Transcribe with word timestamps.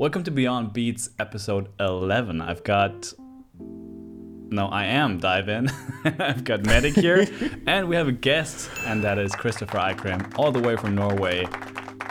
Welcome 0.00 0.22
to 0.22 0.30
Beyond 0.30 0.72
Beats 0.72 1.10
episode 1.18 1.70
11. 1.80 2.40
I've 2.40 2.62
got. 2.62 3.12
No, 3.58 4.68
I 4.68 4.84
am 4.84 5.20
DYVN. 5.20 5.72
I've 6.20 6.44
got 6.44 6.62
Metic 6.62 6.94
here, 6.94 7.26
and 7.66 7.88
we 7.88 7.96
have 7.96 8.06
a 8.06 8.12
guest, 8.12 8.70
and 8.86 9.02
that 9.02 9.18
is 9.18 9.32
Kristoffer 9.32 9.96
Eikrem, 9.96 10.38
all 10.38 10.52
the 10.52 10.60
way 10.60 10.76
from 10.76 10.94
Norway. 10.94 11.48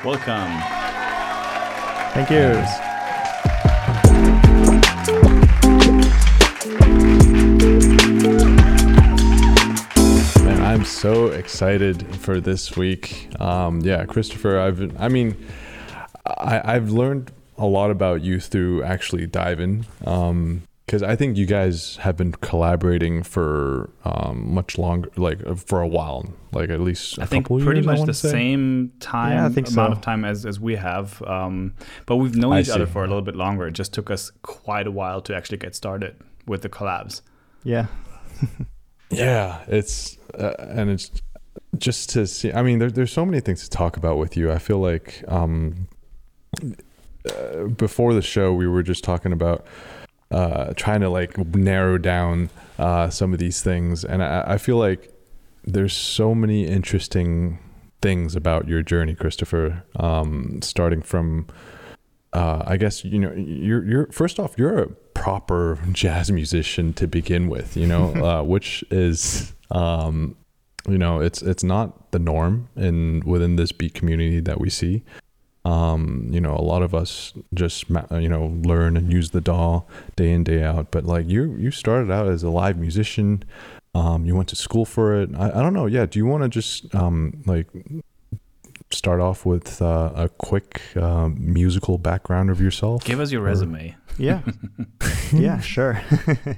Welcome. 0.04 0.52
Thank 2.12 2.30
you. 2.30 2.52
Man, 10.44 10.62
I'm 10.62 10.84
so 10.84 11.28
excited 11.28 12.06
for 12.18 12.42
this 12.42 12.76
week. 12.76 13.30
Um, 13.40 13.80
yeah, 13.80 14.04
Kristoffer, 14.04 14.60
I've, 14.60 15.02
I 15.02 15.08
mean, 15.08 15.38
I, 16.26 16.76
I've 16.76 16.90
learned 16.90 17.32
a 17.58 17.66
lot 17.66 17.92
about 17.92 18.22
you 18.22 18.40
through 18.40 18.84
actually 18.84 19.28
DYVN. 19.28 19.86
Um, 20.08 20.64
because 20.86 21.04
I 21.04 21.18
think 21.18 21.36
you 21.36 21.46
guys 21.46 21.98
have 21.98 22.16
been 22.16 22.32
collaborating 22.32 23.22
for 23.22 23.90
um, 24.06 24.54
much 24.54 24.78
longer, 24.78 25.10
like 25.18 25.46
uh, 25.46 25.56
for 25.56 25.82
a 25.82 25.88
while, 25.88 26.34
like 26.54 26.70
at 26.70 26.80
least 26.80 27.20
I 27.20 27.26
think 27.26 27.48
pretty 27.48 27.82
years, 27.82 27.86
much 27.86 28.06
the 28.06 28.14
say. 28.14 28.32
same 28.32 28.94
time 29.02 29.34
yeah, 29.34 29.46
I 29.48 29.50
think 29.50 29.68
amount 29.68 29.96
so. 29.96 29.98
of 29.98 30.02
time 30.02 30.24
as, 30.24 30.46
as 30.46 30.62
we 30.62 30.78
have. 30.78 31.22
Um, 31.24 31.74
but 32.06 32.16
we've 32.16 32.38
known 32.38 32.54
I 32.54 32.62
each 32.62 32.70
other 32.70 32.86
for 32.88 33.04
a 33.04 33.08
little 33.08 33.22
bit 33.22 33.36
longer. 33.36 33.68
It 33.68 33.74
just 33.74 33.94
took 33.94 34.10
us 34.10 34.32
quite 34.44 34.88
a 34.88 34.92
while 34.92 35.20
to 35.24 35.36
actually 35.36 35.58
get 35.58 35.76
started 35.76 36.16
with 36.46 36.62
the 36.62 36.70
collabs. 36.70 37.20
Yeah. 37.66 37.88
Yeah, 39.10 39.62
it's 39.68 40.18
uh, 40.38 40.54
and 40.60 40.90
it's 40.90 41.12
just 41.78 42.10
to 42.12 42.28
see. 42.28 42.52
I 42.52 42.62
mean, 42.62 42.80
there, 42.80 42.92
there's 42.92 43.12
so 43.12 43.26
many 43.26 43.40
things 43.40 43.64
to 43.64 43.70
talk 43.70 43.98
about 43.98 44.18
with 44.18 44.36
you. 44.36 44.52
I 44.52 44.60
feel 44.60 44.80
like 44.80 45.24
um, 45.28 45.88
uh, 47.32 47.68
before 47.68 48.14
the 48.14 48.22
show, 48.22 48.54
we 48.54 48.68
were 48.68 48.84
just 48.84 49.04
talking 49.04 49.32
about 49.32 49.66
uh, 50.32 50.74
trying 50.76 51.02
to 51.02 51.10
like 51.10 51.38
narrow 51.56 51.98
down 51.98 52.50
uh, 52.78 53.10
some 53.10 53.34
of 53.34 53.40
these 53.40 53.62
things, 53.62 54.04
and 54.04 54.24
I, 54.24 54.44
I 54.48 54.58
feel 54.58 54.78
like 54.78 55.12
there's 55.64 55.94
so 55.94 56.34
many 56.34 56.66
interesting 56.66 57.60
things 58.02 58.36
about 58.36 58.68
your 58.68 58.82
journey, 58.82 59.16
Kristoffer. 59.16 59.84
Um, 60.00 60.62
starting 60.62 61.02
from, 61.02 61.48
uh, 62.34 62.64
I 62.66 62.78
guess 62.78 63.04
you 63.04 63.20
know, 63.20 63.34
you're 63.34 63.84
you're 63.86 64.08
first 64.08 64.40
off, 64.40 64.56
you're 64.58 64.80
a 64.80 64.88
proper 65.14 65.80
jazz 65.92 66.32
musician 66.32 66.94
to 66.94 67.08
begin 67.08 67.48
with, 67.50 67.76
you 67.76 67.88
know, 67.88 68.14
uh, 68.24 68.44
which 68.44 68.84
is, 68.92 69.54
um, 69.72 70.36
you 70.88 70.98
know, 70.98 71.20
it's 71.20 71.42
it's 71.42 71.64
not 71.64 72.12
the 72.12 72.20
norm 72.20 72.70
in 72.76 73.22
within 73.26 73.56
this 73.56 73.72
beat 73.72 73.94
community 73.94 74.40
that 74.40 74.60
we 74.60 74.70
see. 74.70 75.04
Um, 75.68 76.30
you 76.32 76.40
know, 76.40 76.56
a 76.56 76.66
lot 76.74 76.82
of 76.82 76.94
us 76.96 77.34
just 77.54 77.90
you 77.90 78.30
know 78.30 78.46
learn 78.64 78.96
and 78.98 79.12
use 79.12 79.32
the 79.32 79.42
DAW 79.42 79.82
day 80.16 80.32
in 80.32 80.44
day 80.44 80.64
out, 80.64 80.92
but 80.92 81.04
like 81.04 81.28
you 81.28 81.56
you 81.58 81.72
started 81.72 82.10
out 82.12 82.28
as 82.28 82.44
a 82.44 82.50
live 82.50 82.78
musician. 82.78 83.44
Um, 83.96 84.26
you 84.26 84.36
went 84.36 84.50
to 84.50 84.56
school 84.56 84.86
for 84.86 85.16
it. 85.22 85.30
I, 85.36 85.48
I 85.58 85.62
don't 85.64 85.74
know. 85.74 85.88
Yeah. 85.88 86.06
Do 86.06 86.20
you 86.20 86.26
want 86.26 86.44
to 86.44 86.50
just 86.50 86.94
um, 86.94 87.42
like 87.48 87.68
start 88.92 89.20
off 89.20 89.46
with 89.46 89.82
uh, 89.82 90.12
a 90.16 90.30
quick 90.30 90.82
uh, 90.96 91.30
musical 91.36 91.98
background 91.98 92.50
of 92.50 92.62
yourself? 92.62 93.04
Give 93.04 93.20
us 93.20 93.32
your 93.32 93.42
Or- 93.42 93.46
resume. 93.46 93.96
Yeah. 94.20 94.42
yeah, 95.34 95.60
sure. 95.60 96.02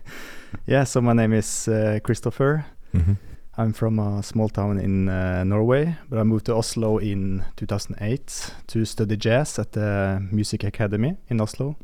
yeah, 0.68 0.84
so 0.86 1.02
my 1.02 1.14
name 1.14 1.34
is 1.34 1.68
uh, 1.68 2.00
Kristoffer. 2.04 2.66
Mhm. 2.94 3.18
I'm 3.60 3.74
from 3.74 4.00
a 4.00 4.24
small 4.24 4.48
town 4.48 4.80
in 4.80 5.10
uh, 5.10 5.44
Norway, 5.44 5.98
but 6.10 6.18
I 6.18 6.24
moved 6.24 6.46
to 6.46 6.56
Oslo 6.56 6.98
in 6.98 7.44
2008 7.58 8.54
to 8.68 8.86
study 8.86 9.18
jazz 9.18 9.60
at 9.60 9.74
the 9.74 10.26
Music 10.32 10.64
Academy 10.64 11.18
in 11.28 11.42
Oslo. 11.42 11.76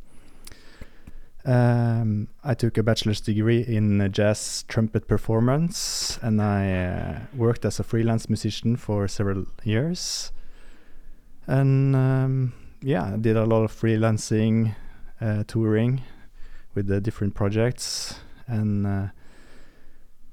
Um, 1.43 2.29
I 2.45 2.53
took 2.53 2.77
a 2.77 2.83
bachelor's 2.83 3.19
degree 3.19 3.59
in 3.59 4.09
jazz 4.13 4.63
trumpet 4.69 5.09
performance, 5.09 6.17
and 6.21 6.41
I 6.41 6.71
uh, 6.71 7.19
worked 7.35 7.65
as 7.65 7.77
a 7.77 7.83
freelance 7.83 8.29
musician 8.29 8.77
for 8.77 9.09
several 9.09 9.43
years. 9.65 10.31
And 11.45 11.93
um, 11.93 12.53
yeah, 12.81 13.15
I 13.15 13.17
did 13.17 13.35
a 13.35 13.43
lot 13.43 13.65
of 13.65 13.73
freelancing, 13.73 14.77
uh, 15.19 15.43
touring 15.45 16.03
with 16.73 16.87
the 16.87 17.01
different 17.01 17.35
projects, 17.35 18.15
and 18.47 18.87
uh, 18.87 19.07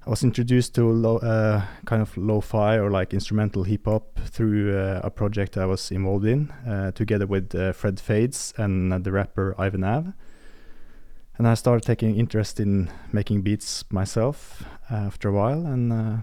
I 0.04 0.10
was 0.10 0.24
introduced 0.24 0.74
to 0.74 0.90
lo- 0.90 1.18
uh, 1.18 1.62
kind 1.84 2.02
of 2.02 2.16
lo-fi 2.16 2.76
or 2.76 2.90
like 2.90 3.14
instrumental 3.14 3.62
hip 3.62 3.84
hop 3.84 4.18
through 4.18 4.76
uh, 4.76 5.00
a 5.04 5.10
project 5.10 5.56
I 5.56 5.66
was 5.66 5.92
involved 5.92 6.26
in, 6.26 6.50
uh, 6.66 6.90
together 6.90 7.26
with 7.26 7.54
uh, 7.54 7.72
Fred 7.72 8.00
Fades 8.00 8.52
and 8.56 8.92
uh, 8.92 8.98
the 8.98 9.12
rapper 9.12 9.54
Ivan 9.58 9.84
Av. 9.84 10.12
And 11.38 11.46
I 11.46 11.54
started 11.54 11.86
taking 11.86 12.16
interest 12.16 12.58
in 12.58 12.90
making 13.12 13.42
beats 13.42 13.84
myself 13.92 14.64
uh, 14.90 14.96
after 14.96 15.28
a 15.28 15.32
while, 15.32 15.66
and 15.66 15.92
uh, 15.92 16.16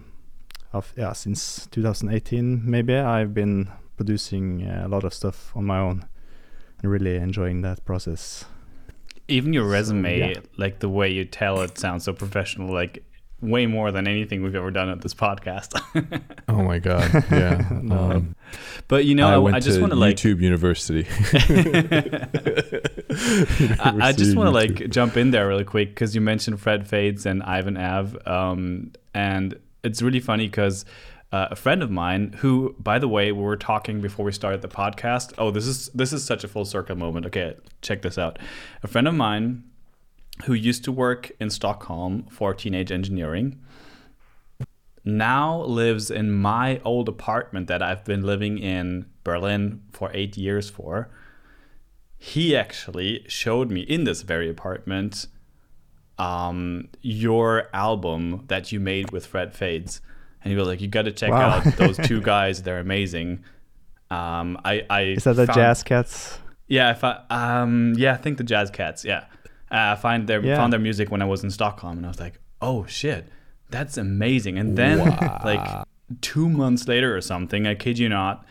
of, 0.74 0.94
yeah, 0.98 1.14
since 1.14 1.66
2018 1.72 2.70
maybe 2.70 2.96
I've 2.96 3.34
been 3.34 3.70
producing 3.96 4.64
uh, 4.64 4.84
a 4.86 4.90
lot 4.90 5.06
of 5.06 5.14
stuff 5.14 5.56
on 5.56 5.66
my 5.66 5.80
own, 5.80 6.06
and 6.82 6.92
really 6.92 7.16
enjoying 7.16 7.62
that 7.62 7.86
process. 7.86 8.44
Even 9.30 9.54
your 9.54 9.66
resume, 9.66 10.20
yeah. 10.20 10.34
like 10.58 10.80
the 10.80 10.90
way 10.90 11.10
you 11.10 11.24
tell 11.24 11.62
it, 11.62 11.78
sounds 11.78 12.04
so 12.04 12.14
professional. 12.14 12.74
Like 12.74 13.04
way 13.42 13.66
more 13.66 13.92
than 13.92 14.08
anything 14.08 14.44
we've 14.44 14.56
ever 14.56 14.72
done 14.72 14.90
at 14.90 15.02
this 15.02 15.14
podcast. 15.14 15.80
Oh 16.50 16.64
my 16.64 16.80
god, 16.80 17.26
yeah. 17.32 17.70
Um, 17.92 18.36
but 18.88 19.06
you 19.06 19.16
know, 19.16 19.28
I 19.28 19.38
went 19.38 19.56
I 19.56 19.60
just 19.60 19.80
want 19.80 19.94
to 19.94 20.00
like. 20.00 20.16
YouTube 20.16 20.42
University. 20.42 21.06
I, 23.80 24.08
I 24.08 24.12
just 24.12 24.36
want 24.36 24.48
to 24.48 24.52
like 24.52 24.90
jump 24.90 25.16
in 25.16 25.32
there 25.32 25.48
really 25.48 25.64
quick 25.64 25.90
because 25.90 26.16
you 26.16 26.22
mentioned 26.22 26.60
Fred 26.60 26.88
Fades 26.88 27.26
and 27.26 27.44
Ivan 27.44 27.78
Av, 27.78 28.18
um, 28.28 28.92
and 29.14 29.58
it's 29.84 30.02
really 30.02 30.20
funny 30.20 30.48
because 30.48 30.86
uh, 31.32 31.50
a 31.52 31.56
friend 31.56 31.84
of 31.84 31.92
mine 31.92 32.34
who, 32.40 32.76
by 32.80 32.98
the 32.98 33.08
way, 33.08 33.32
we 33.32 33.44
were 33.44 33.58
talking 33.58 34.02
before 34.02 34.26
we 34.26 34.32
started 34.32 34.62
the 34.62 34.68
podcast. 34.68 35.34
Oh, 35.38 35.52
this 35.52 35.68
is 35.68 35.90
this 35.90 36.12
is 36.12 36.24
such 36.24 36.44
a 36.44 36.48
full 36.48 36.66
circle 36.66 36.96
moment. 36.96 37.28
Okay, 37.28 37.56
check 37.82 38.02
this 38.02 38.18
out. 38.18 38.40
A 38.82 38.88
friend 38.88 39.08
of 39.08 39.14
mine 39.14 39.64
who 40.46 40.54
used 40.54 40.84
to 40.86 40.92
work 40.92 41.32
in 41.40 41.50
Stockholm 41.50 42.26
for 42.30 42.54
teenage 42.54 42.92
engineering 42.92 43.60
now 45.06 45.64
lives 45.64 46.12
in 46.12 46.32
my 46.32 46.80
old 46.84 47.08
apartment 47.10 47.68
that 47.68 47.82
I've 47.82 48.04
been 48.06 48.22
living 48.24 48.58
in 48.60 49.06
Berlin 49.24 49.82
for 49.92 50.12
eight 50.14 50.38
years 50.38 50.70
for. 50.70 51.10
He 52.18 52.56
actually 52.56 53.24
showed 53.28 53.72
me 53.72 53.82
in 53.82 54.04
this 54.04 54.22
very 54.24 54.50
apartment 54.50 55.28
um, 56.18 56.90
your 57.02 57.70
album 57.74 58.44
that 58.50 58.72
you 58.74 58.80
made 58.80 59.12
with 59.12 59.26
Fred 59.26 59.54
Fades. 59.54 60.02
And 60.44 60.52
he 60.52 60.58
was 60.58 60.68
like, 60.68 60.82
You 60.82 60.90
got 60.90 61.04
to 61.04 61.12
check 61.14 61.32
Wow. 61.32 61.50
out 61.60 61.64
those 61.78 61.98
two 61.98 62.22
guys. 62.22 62.64
They're 62.64 62.80
amazing. 62.80 63.44
Um, 64.12 64.60
I, 64.66 64.86
I 64.90 65.02
Is 65.04 65.24
that 65.24 65.38
the 65.38 65.46
found- 65.48 65.56
Jazz 65.56 65.82
Cats? 65.84 66.40
yeah, 66.68 66.92
if 66.92 67.04
I 67.06 67.22
um, 67.30 67.94
yeah, 67.96 68.14
I 68.14 68.18
think 68.18 68.38
the 68.38 68.44
Jazz 68.44 68.70
Cats. 68.70 69.06
Yeah, 69.06 69.26
uh, 69.72 69.94
I 69.94 69.96
find 69.96 70.28
their 70.28 70.44
Yeah. 70.44 70.56
found 70.58 70.74
their 70.74 70.80
music 70.80 71.12
when 71.12 71.22
I 71.22 71.26
was 71.26 71.44
in 71.44 71.52
Stockholm, 71.52 71.98
and 71.98 72.06
I 72.06 72.10
was 72.10 72.20
like, 72.20 72.40
oh 72.62 72.86
shit, 72.86 73.28
that's 73.70 73.98
amazing. 73.98 74.58
And 74.58 74.78
then 74.78 74.98
like 75.44 75.86
two 76.22 76.50
months 76.50 76.88
later 76.88 77.16
or 77.16 77.22
something, 77.22 77.68
I 77.68 77.76
kid 77.76 78.00
you 78.00 78.10
not, 78.10 78.46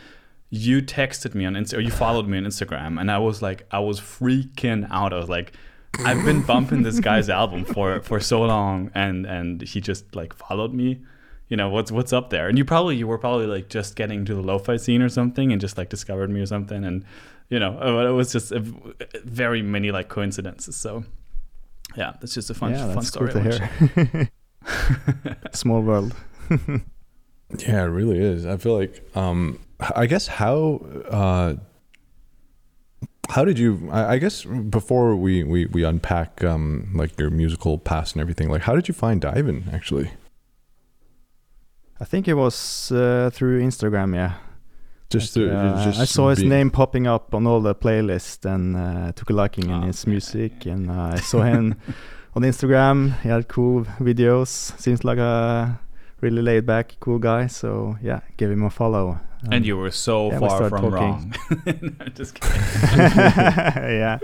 you 0.51 0.81
texted 0.81 1.35
me 1.35 1.45
on 1.45 1.55
Insta 1.55 1.77
or 1.77 1.81
you 1.81 1.91
followed 1.91 2.27
me 2.29 2.39
on 2.39 2.45
Instagram, 2.45 3.01
and 3.01 3.11
I 3.11 3.19
was 3.19 3.43
like, 3.43 3.67
I 3.71 3.81
was 3.81 4.01
freaking 4.01 4.87
out. 4.91 5.13
I 5.13 5.17
was 5.17 5.29
like. 5.29 5.53
I've 6.05 6.23
been 6.25 6.43
bumping 6.43 6.83
this 6.83 7.01
guy's 7.01 7.31
album 7.31 7.65
for 7.65 8.01
for 8.03 8.21
so 8.21 8.43
long, 8.43 8.91
and 8.95 9.25
and 9.27 9.63
he 9.63 9.81
just 9.81 10.15
like 10.15 10.35
followed 10.35 10.75
me. 10.75 11.01
You 11.49 11.57
know 11.57 11.71
what's 11.71 11.91
what's 11.91 12.13
up 12.13 12.29
there, 12.29 12.47
and 12.47 12.59
you 12.59 12.65
probably 12.65 12.95
you 12.97 13.07
were 13.09 13.17
probably 13.19 13.47
like 13.47 13.71
just 13.71 13.97
getting 13.97 14.27
to 14.27 14.35
the 14.35 14.43
lo-fi 14.43 14.77
scene 14.77 15.01
or 15.01 15.09
something, 15.09 15.51
and 15.51 15.61
just 15.61 15.79
like 15.79 15.89
discovered 15.89 16.29
me 16.31 16.41
or 16.41 16.47
something, 16.47 16.85
and 16.85 17.05
you 17.49 17.59
know 17.59 17.73
it 18.07 18.13
was 18.13 18.31
just 18.31 18.53
a, 18.53 18.61
very 19.25 19.63
many 19.63 19.91
like 19.91 20.09
coincidences. 20.11 20.77
So 20.77 21.05
yeah, 21.97 22.15
that's 22.21 22.35
just 22.35 22.51
a 22.51 22.55
fun 22.55 22.73
yeah, 22.73 22.93
fun 22.95 23.03
story. 23.05 23.33
cool 23.33 23.43
to 23.43 24.01
hear. 24.13 24.31
Small 25.53 25.83
world. 25.83 26.15
Yeah, 27.57 27.85
it 27.85 27.87
really 27.87 28.19
is. 28.19 28.45
I 28.45 28.59
feel 28.59 28.77
like, 28.77 29.03
um, 29.17 29.59
I 29.81 30.05
guess 30.05 30.27
how, 30.27 30.85
uh, 31.09 31.55
how 33.31 33.45
did 33.45 33.59
you? 33.59 33.89
I, 33.91 34.15
I 34.15 34.19
guess 34.19 34.45
before 34.45 35.17
we 35.17 35.45
we 35.45 35.67
we 35.67 35.85
unpack 35.85 36.45
um 36.45 36.91
like 36.95 37.19
your 37.19 37.31
musical 37.31 37.79
past 37.79 38.15
and 38.15 38.21
everything, 38.21 38.51
like 38.51 38.63
how 38.63 38.75
did 38.75 38.89
you 38.89 38.95
find 38.95 39.21
DYVN 39.21 39.73
actually? 39.73 40.11
I 42.01 42.05
think 42.05 42.29
it 42.29 42.35
was 42.35 42.93
uh, 42.93 43.31
through 43.33 43.63
Instagram, 43.63 44.15
yeah. 44.15 44.35
Just 45.11 45.35
to 45.35 45.51
uh, 45.57 45.85
just 45.85 46.01
I 46.01 46.05
saw 46.05 46.29
his 46.29 46.43
name 46.43 46.71
popping 46.71 47.07
up 47.07 47.35
on 47.35 47.47
all 47.47 47.61
the 47.63 47.75
playlists 47.75 48.45
and 48.45 48.77
uh, 48.77 49.13
took 49.13 49.31
a 49.31 49.33
liking 49.33 49.65
in 49.65 49.71
Ah, 49.73 49.87
his 49.87 50.07
man. 50.07 50.13
music. 50.13 50.67
And 50.67 50.91
uh, 50.91 51.13
I 51.15 51.21
saw 51.21 51.43
him 51.43 51.77
on 52.37 52.43
Instagram. 52.43 53.19
He 53.23 53.29
had 53.31 53.49
cool 53.49 53.85
videos. 53.99 54.49
Seems 54.79 55.05
like 55.05 55.17
a 55.19 55.81
really 56.21 56.43
laid 56.43 56.67
back, 56.67 56.97
cool 57.01 57.19
guy. 57.19 57.47
So 57.47 57.97
yeah, 58.03 58.21
gave 58.37 58.51
him 58.51 58.63
a 58.65 58.71
follow. 58.71 59.19
and 59.51 59.65
you 59.65 59.77
were 59.79 59.91
so 59.93 60.31
yeah, 60.31 60.39
far 60.41 60.51
started 60.51 60.71
from 60.71 60.91
talking. 60.91 60.95
wrong. 60.95 61.35
No, 62.01 62.07
just 62.09 62.35
kidding. 62.41 62.61
yeah. 64.03 64.19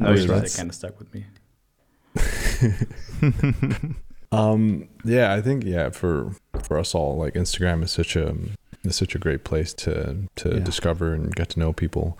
No, 0.00 0.10
was 0.10 0.26
right. 0.26 0.52
kind 0.56 0.68
of 0.70 0.74
stuck 0.74 0.98
with 0.98 1.12
me. 1.14 1.26
Um, 4.30 4.88
yeah, 5.04 5.32
I 5.32 5.40
think 5.40 5.64
yeah 5.64 5.88
for 5.90 6.32
for 6.62 6.78
us 6.78 6.94
all, 6.94 7.16
like 7.16 7.34
Instagram 7.34 7.82
is 7.82 7.90
such 7.92 8.14
a 8.16 8.34
is 8.84 8.96
such 8.96 9.14
a 9.14 9.18
great 9.18 9.44
place 9.44 9.72
to 9.74 10.16
to 10.36 10.48
Yeah. 10.54 10.58
discover 10.60 11.12
and 11.14 11.34
get 11.34 11.48
to 11.50 11.58
know 11.60 11.72
people. 11.72 12.18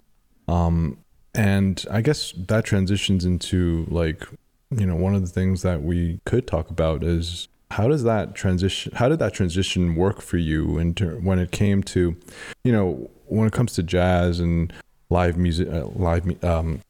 Um, 0.49 0.99
and 1.35 1.85
I 1.91 2.01
guess 2.01 2.33
that 2.37 2.65
transitions 2.65 3.25
into 3.25 3.87
like 3.91 4.27
you 4.71 4.87
know 4.87 4.97
one 4.97 5.15
of 5.15 5.21
the 5.23 5.29
things 5.29 5.63
that 5.63 5.83
we 5.83 6.21
could 6.25 6.47
talk 6.47 6.71
about 6.71 7.03
is 7.03 7.49
how 7.71 7.87
does 7.89 8.03
that 8.05 8.35
transition 8.35 8.93
how 8.97 9.09
did 9.09 9.19
that 9.19 9.35
transition 9.35 9.95
work 9.95 10.21
for 10.23 10.37
you 10.39 10.79
into 10.79 11.07
when 11.21 11.39
it 11.39 11.51
came 11.53 11.83
to 11.83 12.17
you 12.65 12.73
know 12.73 13.11
when 13.27 13.47
it 13.47 13.53
comes 13.53 13.73
to 13.75 13.83
jazz 13.83 14.41
and 14.41 14.73
live 15.11 15.37
music 15.37 15.69
uh, 15.71 15.87
live 15.95 16.43
um 16.45 16.81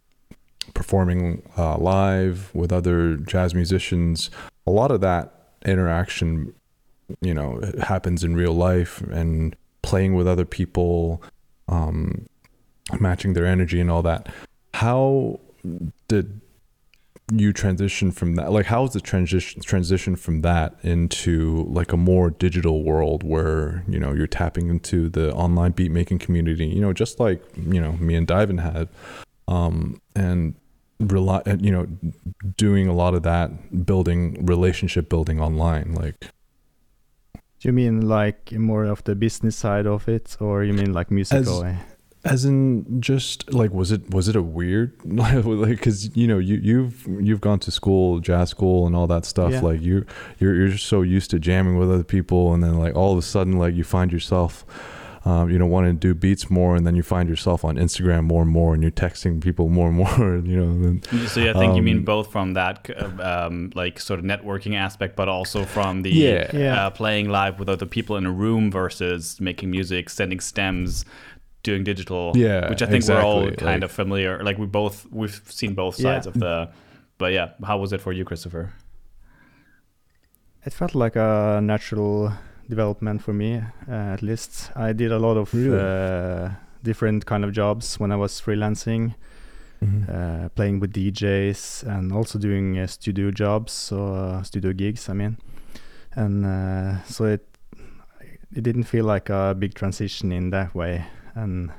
performing 0.75 1.43
uh, 1.56 1.76
live 1.79 2.50
with 2.55 2.73
other 2.73 3.17
jazz 3.17 3.55
musicians 3.55 4.31
a 4.67 4.71
lot 4.71 4.91
of 4.91 5.00
that 5.00 5.32
interaction 5.67 6.53
you 7.21 7.35
know 7.35 7.61
happens 7.81 8.25
in 8.25 8.35
real 8.37 8.53
life 8.53 9.01
and 9.03 9.57
playing 9.83 10.15
with 10.15 10.27
other 10.27 10.45
people 10.45 11.23
um 11.69 12.27
matching 13.01 13.33
their 13.35 13.47
energy 13.47 13.81
and 13.81 13.91
all 13.91 14.03
that. 14.03 14.29
How 14.75 15.41
did 16.09 16.41
you 17.31 17.53
transition 17.53 18.11
from 18.11 18.37
that 18.37 18.51
like 18.53 18.65
how's 18.65 18.95
the 18.95 19.01
transition 19.01 19.61
transition 19.61 20.17
from 20.17 20.41
that 20.41 20.75
into 20.83 21.67
like 21.69 21.93
a 21.93 21.97
more 21.97 22.31
digital 22.31 22.83
world 22.83 23.23
where 23.23 23.85
you 23.87 23.99
know 23.99 24.15
you're 24.15 24.27
tapping 24.27 24.71
into 24.71 25.11
the 25.11 25.31
online 25.35 25.73
beat 25.73 25.91
making 25.91 26.19
community 26.19 26.67
you 26.67 26.81
know 26.81 26.93
just 26.93 27.21
like 27.21 27.43
you 27.55 27.81
know 27.81 27.93
me 27.93 28.15
and 28.15 28.27
DYVN 28.27 28.63
had 28.63 28.89
um 29.47 30.01
and 30.17 30.55
rely 31.01 31.43
you 31.61 31.71
know 31.71 31.87
doing 32.57 32.89
a 32.89 32.95
lot 32.95 33.13
of 33.13 33.23
that 33.25 33.85
building 33.85 34.47
relationship 34.47 35.11
building 35.11 35.39
online 35.39 35.93
like 35.93 36.31
Do 37.61 37.69
you 37.69 37.73
mean 37.73 38.09
like 38.09 38.53
more 38.53 38.85
of 38.85 39.03
the 39.05 39.15
business 39.15 39.57
side 39.57 39.87
of 39.87 40.09
it, 40.09 40.37
or 40.41 40.63
you 40.65 40.73
mean 40.73 40.93
like 40.93 41.11
musical? 41.11 41.65
eh? 41.65 41.77
as 42.25 42.45
in 42.45 43.01
just 43.01 43.53
like 43.55 43.73
was 43.73 43.93
it 43.93 44.11
was 44.13 44.27
it 44.27 44.35
a 44.35 44.43
weird 44.43 44.93
like 45.05 45.69
because 45.69 46.15
you 46.17 46.27
know 46.27 46.39
you 46.39 46.57
you've 46.57 47.07
you've 47.21 47.41
gone 47.41 47.61
to 47.61 47.71
school 47.71 48.19
jazz 48.19 48.51
school 48.51 48.89
and 48.89 48.97
all 48.97 49.07
that 49.07 49.25
stuff 49.25 49.53
Yeah. 49.53 49.61
like 49.61 49.81
you 49.81 50.05
you're 50.41 50.53
you're 50.57 50.69
just 50.69 50.87
so 50.87 51.03
used 51.03 51.31
to 51.31 51.39
jamming 51.39 51.79
with 51.79 51.91
other 51.91 52.03
people 52.03 52.53
and 52.53 52.63
then 52.63 52.77
like 52.77 52.97
all 52.97 53.13
of 53.13 53.19
a 53.19 53.23
sudden 53.23 53.57
like 53.57 53.73
you 53.77 53.85
find 53.85 54.13
yourself 54.13 54.67
um, 55.29 55.45
you 55.53 55.59
know 55.61 55.67
wanting 55.77 55.95
to 55.99 56.01
do 56.09 56.15
beats 56.15 56.45
more 56.59 56.73
and 56.77 56.87
then 56.87 56.95
you 56.99 57.03
find 57.17 57.29
yourself 57.29 57.61
on 57.69 57.77
Instagram 57.87 58.23
more 58.33 58.43
and 58.47 58.51
more 58.61 58.71
and 58.75 58.83
you're 58.85 58.99
texting 59.07 59.35
people 59.41 59.69
more 59.79 59.89
and 59.91 59.97
more 60.05 60.17
you 60.53 60.57
know 60.61 60.71
and 60.89 60.97
So 61.35 61.39
I 61.53 61.53
think 61.61 61.77
you 61.77 61.83
mean 61.83 61.99
Um, 61.99 62.05
both 62.15 62.29
from 62.35 62.55
that 62.55 62.77
uh, 62.97 63.47
um, 63.47 63.71
like 63.83 63.95
sort 64.09 64.19
of 64.21 64.25
networking 64.33 64.75
aspect, 64.87 65.13
but 65.21 65.29
also 65.29 65.59
from 65.65 66.03
the 66.03 66.11
Yeah. 66.11 66.51
Yeah. 66.65 66.87
Uh, 66.87 66.91
playing 66.91 67.27
live 67.41 67.55
with 67.61 67.69
other 67.69 67.87
people 67.97 68.15
in 68.21 68.25
a 68.27 68.35
room 68.45 68.71
versus 68.71 69.41
making 69.41 69.69
music, 69.71 70.05
sending 70.11 70.41
stems, 70.41 71.05
doing 71.69 71.83
digital. 71.85 72.33
Yeah, 72.37 72.69
which 72.71 72.83
I 72.83 72.87
think 72.87 73.03
we're 73.09 73.21
all 73.29 73.43
kind 73.51 73.81
like- 73.81 73.83
of 73.83 73.91
familiar. 74.03 74.33
Like 74.49 74.59
we 74.63 74.67
both 74.81 74.97
we've 75.21 75.41
seen 75.61 75.75
both 75.75 75.95
Yeah. 75.99 76.05
sides 76.15 76.27
of 76.31 76.35
the. 76.35 76.55
But 77.19 77.33
yeah, 77.33 77.49
how 77.69 77.77
was 77.83 77.93
it 77.93 78.01
for 78.01 78.13
you, 78.13 78.25
Kristoffer? 78.25 78.65
It 80.65 80.73
felt 80.73 80.95
like 80.95 81.17
a 81.17 81.61
natural 81.63 82.33
development 82.69 83.23
for 83.23 83.32
me, 83.32 83.56
uh, 83.88 83.93
at 84.15 84.23
least. 84.23 84.70
I 84.76 84.93
did 84.93 85.12
a 85.12 85.19
lot 85.19 85.37
of 85.37 85.53
Really? 85.55 85.79
uh, 85.81 86.50
different 86.82 87.25
kind 87.26 87.44
of 87.44 87.53
jobs 87.53 87.99
when 88.00 88.12
I 88.12 88.17
was 88.17 88.41
freelancing, 88.41 89.15
Mhm. 89.82 90.09
uh, 90.09 90.49
playing 90.50 90.81
with 90.81 90.93
DJs, 90.93 91.85
and 91.87 92.12
also 92.12 92.38
doing 92.38 92.79
uh, 92.79 92.87
studio 92.87 93.31
jobs, 93.31 93.73
so 93.73 94.15
uh, 94.15 94.43
studio 94.43 94.73
gigs. 94.73 95.09
I 95.09 95.12
mean, 95.15 95.37
and 96.17 96.44
uh, 96.44 97.03
so 97.05 97.25
it 97.25 97.44
it 98.56 98.62
didn't 98.65 98.85
feel 98.85 99.05
like 99.05 99.29
a 99.32 99.55
big 99.55 99.75
transition 99.75 100.32
in 100.32 100.50
that 100.50 100.75
way, 100.75 101.05
and 101.35 101.71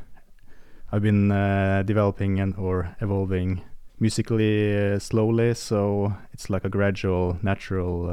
I've 0.92 1.02
been 1.02 1.32
uh, 1.32 1.84
developing 1.86 2.40
and 2.40 2.56
or 2.58 2.96
evolving 3.02 3.62
musically 4.00 4.78
uh, 4.78 5.00
slowly, 5.00 5.54
so 5.56 6.14
it's 6.34 6.50
like 6.50 6.64
a 6.66 6.70
gradual, 6.70 7.38
natural 7.42 8.10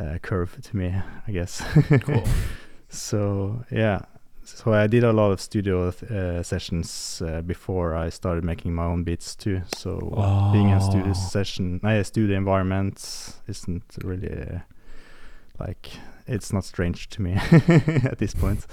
uh, 0.00 0.02
uh, 0.02 0.18
curve 0.18 0.58
to 0.62 0.76
me, 0.76 0.94
I 1.28 1.30
guess. 1.32 1.62
Cool. 2.02 2.24
so 2.88 3.64
yeah, 3.70 4.00
so 4.44 4.72
I 4.72 4.86
did 4.86 5.04
a 5.04 5.12
lot 5.12 5.30
of 5.30 5.40
studio 5.40 5.88
uh, 5.88 6.42
sessions 6.42 7.22
uh, 7.24 7.42
before 7.42 7.94
I 7.94 8.08
started 8.10 8.44
making 8.44 8.74
my 8.74 8.84
own 8.84 9.04
beats 9.04 9.36
too. 9.36 9.62
So 9.76 9.98
being 10.52 10.68
in 10.70 10.76
a 10.76 10.80
studio 10.80 11.10
Oh. 11.10 11.12
session, 11.12 11.80
a 11.84 12.02
studio 12.04 12.36
environment 12.36 12.96
isn't 13.46 13.84
really 14.04 14.32
uh, 14.32 14.58
like 15.58 15.90
it's 16.26 16.52
not 16.52 16.64
strange 16.64 17.08
to 17.10 17.22
me 17.22 17.32
at 18.04 18.18
this 18.18 18.34
point. 18.34 18.66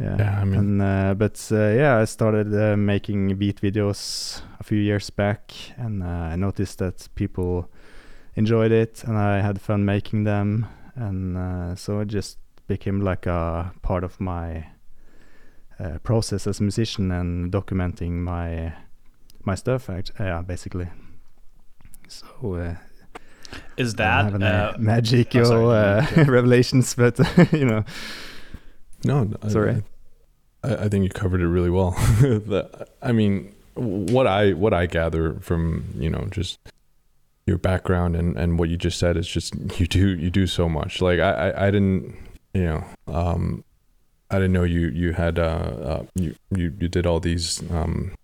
Yeah, 0.00 0.16
Yeah, 0.18 0.40
I 0.40 0.44
mean- 0.44 0.58
and 0.58 0.82
uh, 0.82 1.14
but 1.14 1.48
uh, 1.52 1.68
yeah, 1.70 1.98
I 1.98 2.04
started 2.06 2.52
uh, 2.54 2.76
making 2.76 3.36
beat 3.38 3.60
videos 3.60 4.42
a 4.60 4.64
few 4.64 4.78
years 4.78 5.10
back, 5.10 5.52
and 5.76 6.02
uh, 6.02 6.06
I 6.32 6.36
noticed 6.36 6.78
that 6.78 7.08
people 7.14 7.68
enjoyed 8.36 8.72
it, 8.72 9.04
and 9.04 9.16
I 9.16 9.40
had 9.40 9.60
fun 9.60 9.84
making 9.84 10.24
them, 10.24 10.66
and 10.94 11.36
uh, 11.36 11.74
so 11.76 12.00
it 12.00 12.08
just 12.08 12.38
became 12.66 13.00
like 13.00 13.26
a 13.26 13.72
part 13.82 14.04
of 14.04 14.20
my 14.20 14.66
uh, 15.78 15.98
process 16.02 16.46
as 16.46 16.60
a 16.60 16.62
musician 16.62 17.10
and 17.10 17.52
documenting 17.52 18.12
my 18.22 18.72
my 19.44 19.54
stuff. 19.54 19.88
Act- 19.90 20.12
yeah, 20.18 20.42
basically. 20.42 20.88
So 22.08 22.26
uh, 22.54 22.76
Is 23.76 23.94
that 23.94 24.24
have 24.24 24.34
any 24.34 24.44
uh, 24.44 24.72
magic 24.78 25.34
oh, 25.36 25.44
sorry. 25.44 25.76
uh, 25.76 26.24
revelations, 26.30 26.94
but 26.94 27.18
you 27.52 27.64
know, 27.64 27.84
No, 29.04 29.30
I- 29.42 29.48
Sorry. 29.48 29.82
I, 30.62 30.84
I 30.84 30.88
think 30.88 31.04
you 31.04 31.10
covered 31.10 31.40
it 31.40 31.48
really 31.48 31.70
well. 31.70 31.90
the, 32.20 32.86
I 33.02 33.12
mean, 33.12 33.54
what 33.74 34.26
I 34.26 34.52
what 34.52 34.72
I 34.72 34.86
gather 34.86 35.34
from 35.40 35.84
you 35.98 36.08
know 36.08 36.26
just 36.30 36.58
your 37.46 37.58
background 37.58 38.16
and 38.16 38.36
and 38.36 38.58
what 38.58 38.68
you 38.68 38.76
just 38.76 38.98
said 38.98 39.16
is 39.16 39.28
just 39.28 39.54
you 39.80 39.86
do 39.86 40.16
you 40.16 40.30
do 40.30 40.46
so 40.46 40.68
much. 40.68 41.00
Like 41.00 41.20
I 41.20 41.50
I, 41.50 41.66
I 41.66 41.70
didn't 41.70 42.16
you 42.52 42.64
know 42.64 42.84
um 43.06 43.64
I 44.30 44.36
didn't 44.36 44.52
know 44.52 44.64
you 44.64 44.88
you 44.88 45.12
had 45.12 45.38
uh, 45.38 45.42
uh 45.42 46.02
you 46.14 46.34
you 46.50 46.72
you 46.80 46.88
did 46.88 47.06
all 47.06 47.20
these 47.20 47.62
um 47.70 48.14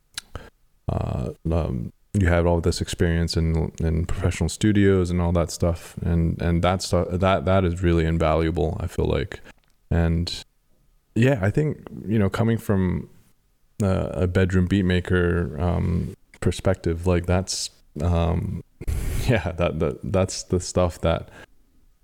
uh 0.88 1.31
um 1.50 1.93
you 2.15 2.27
had 2.27 2.46
all 2.46 2.60
this 2.60 2.81
experience 2.81 3.36
in 3.36 3.72
in 3.81 4.06
professional 4.06 4.48
studios 4.48 5.10
and 5.10 5.20
all 5.20 5.32
that 5.32 5.50
stuff 5.50 5.96
and 6.03 6.41
and 6.43 6.62
that 6.62 6.82
stuff 6.82 7.06
that 7.10 7.44
that 7.44 7.65
is 7.65 7.82
really 7.82 8.05
invaluable 8.05 8.77
I 8.81 8.86
feel 8.86 9.05
like 9.05 9.41
and 9.91 10.44
yeah 11.15 11.39
I 11.43 11.50
think 11.50 11.86
you 12.06 12.19
know 12.19 12.31
coming 12.31 12.58
from 12.58 13.08
uh, 13.82 14.10
a 14.12 14.27
bedroom 14.27 14.67
beat 14.67 14.84
maker 14.84 15.56
um 15.60 16.17
perspective 16.41 17.06
like 17.06 17.27
that's 17.27 17.70
um 18.02 18.62
yeah 19.28 19.52
that, 19.52 19.78
that 19.78 19.98
that's 20.02 20.44
the 20.44 20.60
stuff 20.60 21.00
that 21.00 21.28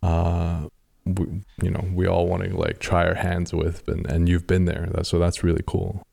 uh 0.03 0.69
we, 1.05 1.27
you 1.63 1.71
know 1.71 1.85
we 1.93 2.07
all 2.07 2.27
want 2.27 2.43
to 2.43 2.57
like 2.57 2.79
try 2.79 3.07
our 3.07 3.15
hands 3.15 3.53
with 3.53 3.87
and 3.89 4.07
and 4.07 4.29
you've 4.29 4.47
been 4.47 4.65
there 4.65 4.89
that, 4.93 5.07
so 5.07 5.19
that's 5.19 5.43
really 5.43 5.63
cool 5.67 6.07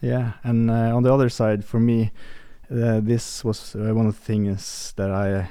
yeah. 0.00 0.32
And 0.42 0.70
uh, 0.70 0.96
on 0.96 1.02
the 1.02 1.12
other 1.12 1.28
side, 1.28 1.64
for 1.64 1.78
me, 1.78 2.10
uh, 2.70 3.00
this 3.00 3.44
was 3.44 3.74
uh, 3.74 3.94
one 3.94 4.06
of 4.06 4.14
the 4.14 4.24
things 4.24 4.92
that 4.96 5.10
I 5.10 5.48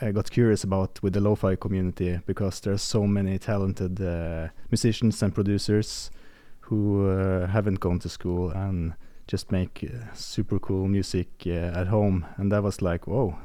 I 0.00 0.12
got 0.12 0.30
curious 0.30 0.62
about 0.62 1.02
with 1.02 1.14
the 1.14 1.20
lo-fi 1.20 1.56
community 1.56 2.20
because 2.24 2.60
there's 2.60 2.82
so 2.82 3.04
many 3.04 3.36
talented 3.36 4.00
uh, 4.00 4.48
musicians 4.70 5.20
and 5.22 5.34
producers 5.34 6.12
who 6.60 7.10
uh, 7.10 7.48
haven't 7.48 7.80
gone 7.80 7.98
to 8.00 8.08
school 8.08 8.50
and 8.50 8.94
just 9.28 9.52
make 9.52 9.84
uh, 9.88 10.12
super 10.14 10.58
cool 10.58 10.88
music 10.88 11.28
uh, 11.46 11.50
at 11.80 11.86
home, 11.86 12.26
and 12.36 12.50
that 12.50 12.62
was 12.64 12.82
like, 12.82 13.06
whoa, 13.06 13.38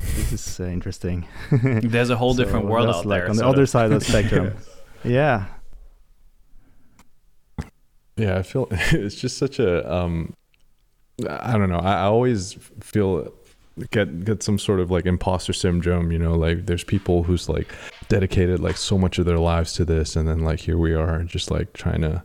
this 0.00 0.32
is 0.32 0.58
uh, 0.60 0.64
interesting. 0.64 1.28
There's 1.52 2.10
a 2.10 2.16
whole 2.16 2.34
So 2.34 2.42
different 2.42 2.66
world 2.66 2.88
out 2.88 3.06
like 3.06 3.20
there. 3.20 3.30
on 3.30 3.36
the 3.36 3.42
sort 3.42 3.54
other 3.54 3.62
of. 3.62 3.68
side 3.68 3.92
of 3.92 4.00
the 4.00 4.04
spectrum. 4.04 4.54
yeah, 5.04 5.46
yeah 8.16 8.36
i 8.38 8.42
feel 8.42 8.66
it's 8.92 9.14
just 9.14 9.38
such 9.38 9.58
a 9.58 9.90
um 9.90 10.34
i 11.28 11.52
don't 11.56 11.70
know 11.70 11.78
i, 11.78 11.92
I 11.94 12.02
always 12.04 12.52
feel 12.80 13.32
get 13.90 14.24
get 14.24 14.42
some 14.42 14.58
sort 14.58 14.80
of 14.80 14.90
like 14.90 15.06
imposter 15.06 15.52
syndrome 15.54 16.12
you 16.12 16.18
know 16.18 16.34
like 16.34 16.66
there's 16.66 16.84
people 16.84 17.22
who's 17.22 17.48
like 17.48 17.68
dedicated 18.08 18.60
like 18.60 18.76
so 18.76 18.98
much 18.98 19.18
of 19.18 19.24
their 19.24 19.38
lives 19.38 19.72
to 19.74 19.84
this 19.86 20.16
and 20.16 20.28
then 20.28 20.40
like 20.40 20.60
here 20.60 20.76
we 20.76 20.92
are 20.92 21.22
just 21.22 21.50
like 21.50 21.72
trying 21.72 22.02
to 22.02 22.22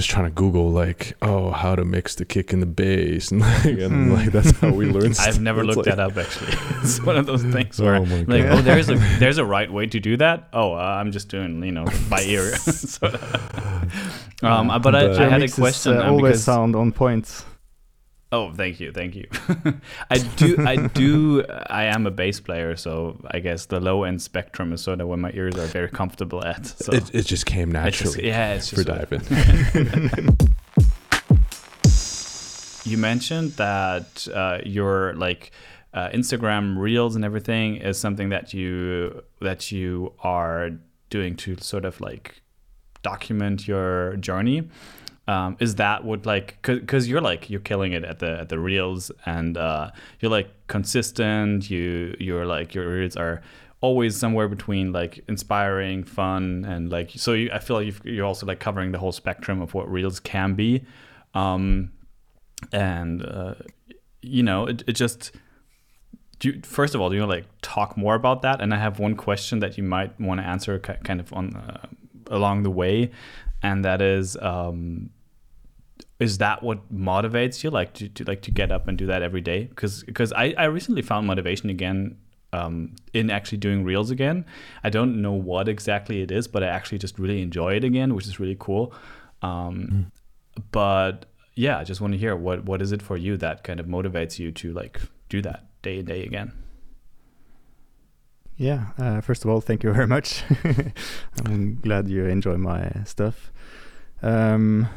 just 0.00 0.08
trying 0.10 0.24
to 0.24 0.30
Google 0.30 0.70
like, 0.70 1.14
oh, 1.20 1.50
how 1.50 1.74
to 1.76 1.84
mix 1.84 2.14
the 2.14 2.24
kick 2.24 2.52
and 2.54 2.62
the 2.62 2.66
bass, 2.66 3.30
and 3.32 3.40
like, 3.42 3.64
and 3.66 4.12
like 4.14 4.32
that's 4.32 4.50
how 4.58 4.70
we 4.72 4.86
learn. 4.86 5.12
stuff. 5.14 5.28
I've 5.28 5.40
never 5.42 5.60
It's 5.60 5.76
looked 5.76 5.86
like- 5.88 5.96
that 5.96 6.00
up 6.00 6.16
actually. 6.16 6.52
it's 6.82 7.02
one 7.02 7.16
of 7.16 7.26
those 7.26 7.42
things 7.44 7.78
where 7.80 7.96
Oh 7.96 8.06
my 8.06 8.22
like, 8.22 8.44
oh, 8.46 8.62
there's 8.62 8.88
a 8.88 8.94
there's 9.18 9.36
a 9.38 9.44
right 9.44 9.70
way 9.70 9.86
to 9.86 10.00
do 10.00 10.16
that. 10.16 10.48
Oh, 10.54 10.72
uh, 10.72 10.78
I'm 10.78 11.12
just 11.12 11.28
doing 11.28 11.62
you 11.62 11.72
know 11.72 11.84
by 12.08 12.22
ear. 12.22 12.56
so, 12.56 13.06
um, 14.42 14.68
but 14.68 14.94
I, 14.94 15.08
But- 15.08 15.18
I 15.20 15.24
had 15.28 15.32
a 15.34 15.38
mixes, 15.40 15.58
question. 15.58 15.96
uh, 15.98 16.02
um, 16.02 16.08
always 16.14 16.22
because- 16.32 16.44
sound 16.44 16.74
on 16.76 16.92
point. 16.92 17.44
Oh, 18.32 18.52
thank 18.52 18.78
you, 18.78 18.92
thank 18.92 19.16
you. 19.16 19.26
I 20.10 20.18
do, 20.18 20.64
I 20.64 20.76
do, 20.86 21.44
I 21.68 21.84
am 21.84 22.06
a 22.06 22.12
bass 22.12 22.38
player, 22.38 22.76
so 22.76 23.20
I 23.28 23.40
guess 23.40 23.66
the 23.66 23.80
low 23.80 24.04
end 24.04 24.22
spectrum 24.22 24.72
is 24.72 24.80
sort 24.82 25.00
of 25.00 25.08
where 25.08 25.16
my 25.18 25.32
ears 25.32 25.56
are 25.56 25.66
very 25.66 25.88
comfortable 25.88 26.44
at. 26.44 26.64
So 26.66 26.92
It, 26.92 27.12
it 27.12 27.26
just 27.26 27.44
came 27.46 27.74
I 27.74 27.90
just- 27.90 28.04
naturally 28.04 28.28
yeah, 28.28 28.54
it's 28.54 28.70
for 28.70 28.84
just 28.84 28.88
what- 28.88 29.10
DYVN. 29.10 30.46
you 32.86 32.96
mentioned 32.98 33.52
that 33.52 34.26
uh, 34.32 34.58
your 34.64 35.14
like 35.14 35.50
uh, 35.92 36.08
Instagram 36.10 36.78
reels 36.78 37.16
and 37.16 37.24
everything 37.24 37.76
is 37.76 37.98
something 37.98 38.28
that 38.28 38.54
you 38.54 39.22
that 39.40 39.72
you 39.72 40.12
are 40.22 40.70
doing 41.10 41.34
to 41.34 41.56
sort 41.60 41.84
of 41.84 42.00
like 42.00 42.42
document 43.02 43.66
your 43.66 44.16
journey. 44.18 44.68
Um, 45.30 45.56
is 45.60 45.76
that 45.76 46.02
what 46.04 46.26
like 46.26 46.56
because 46.62 47.08
you're 47.08 47.20
like 47.20 47.48
you're 47.48 47.60
killing 47.60 47.92
it 47.92 48.04
at 48.04 48.18
the 48.18 48.40
at 48.40 48.48
the 48.48 48.58
reels 48.58 49.12
and 49.26 49.56
uh, 49.56 49.92
you're 50.18 50.30
like 50.30 50.50
consistent. 50.66 51.70
You 51.70 52.16
you're 52.18 52.46
like 52.46 52.74
your 52.74 52.88
reels 52.92 53.16
are 53.16 53.40
always 53.80 54.16
somewhere 54.16 54.48
between 54.48 54.92
like 54.92 55.22
inspiring, 55.28 56.02
fun, 56.02 56.64
and 56.64 56.90
like 56.90 57.10
so. 57.14 57.34
You, 57.34 57.48
I 57.52 57.60
feel 57.60 57.76
like 57.76 57.86
you've, 57.86 58.00
you're 58.04 58.26
also 58.26 58.44
like 58.44 58.58
covering 58.58 58.90
the 58.90 58.98
whole 58.98 59.12
spectrum 59.12 59.62
of 59.62 59.72
what 59.72 59.88
reels 59.88 60.18
can 60.18 60.54
be. 60.54 60.82
Um, 61.32 61.92
and 62.72 63.24
uh, 63.24 63.54
you 64.22 64.42
know 64.42 64.66
it, 64.66 64.82
it 64.88 64.94
just 64.94 65.32
you, 66.42 66.60
first 66.64 66.94
of 66.94 67.00
all 67.00 67.08
do 67.08 67.16
you 67.16 67.22
want 67.22 67.30
to 67.30 67.36
like 67.36 67.46
talk 67.62 67.96
more 67.96 68.14
about 68.14 68.42
that 68.42 68.60
and 68.60 68.74
i 68.74 68.78
have 68.78 68.98
one 68.98 69.14
question 69.14 69.60
that 69.60 69.78
you 69.78 69.84
might 69.84 70.18
want 70.20 70.40
to 70.40 70.46
answer 70.46 70.78
kind 70.78 71.20
of 71.20 71.32
on 71.32 71.56
uh, 71.56 71.86
along 72.26 72.62
the 72.62 72.70
way 72.70 73.10
and 73.62 73.84
that 73.84 74.00
is 74.02 74.36
um 74.38 75.10
is 76.20 76.38
that 76.38 76.62
what 76.62 76.92
motivates 76.94 77.64
you 77.64 77.70
like 77.70 77.92
to, 77.94 78.08
to 78.08 78.24
like 78.24 78.42
to 78.42 78.50
get 78.50 78.70
up 78.70 78.86
and 78.86 78.96
do 78.96 79.06
that 79.06 79.22
every 79.22 79.40
day 79.40 79.64
because 79.64 80.04
because 80.04 80.32
I, 80.32 80.54
I 80.56 80.64
recently 80.64 81.02
found 81.02 81.26
motivation 81.26 81.70
again 81.70 82.18
um, 82.52 82.94
in 83.12 83.30
actually 83.30 83.58
doing 83.58 83.84
reels 83.84 84.10
again 84.10 84.44
i 84.82 84.90
don't 84.90 85.22
know 85.22 85.32
what 85.32 85.68
exactly 85.68 86.20
it 86.20 86.30
is 86.32 86.48
but 86.48 86.64
i 86.64 86.66
actually 86.66 86.98
just 86.98 87.18
really 87.18 87.42
enjoy 87.42 87.74
it 87.74 87.84
again 87.84 88.14
which 88.14 88.26
is 88.26 88.40
really 88.40 88.56
cool 88.58 88.92
um, 89.42 90.10
but 90.72 91.26
yeah, 91.54 91.78
I 91.78 91.84
just 91.84 92.00
want 92.00 92.12
to 92.12 92.18
hear 92.18 92.36
what 92.36 92.64
what 92.64 92.82
is 92.82 92.92
it 92.92 93.02
for 93.02 93.16
you 93.16 93.36
that 93.38 93.64
kind 93.64 93.80
of 93.80 93.86
motivates 93.86 94.38
you 94.38 94.50
to 94.52 94.72
like 94.72 95.00
do 95.28 95.42
that 95.42 95.66
day 95.82 95.98
and 95.98 96.06
day 96.06 96.24
again. 96.24 96.52
Yeah. 98.56 98.88
Uh, 98.98 99.20
first 99.20 99.44
of 99.44 99.50
all, 99.50 99.60
thank 99.60 99.82
you 99.82 99.92
very 99.92 100.06
much. 100.06 100.44
I'm 101.46 101.80
glad 101.80 102.08
you 102.08 102.26
enjoy 102.26 102.56
my 102.56 102.90
stuff. 103.04 103.50
Um, 104.22 104.88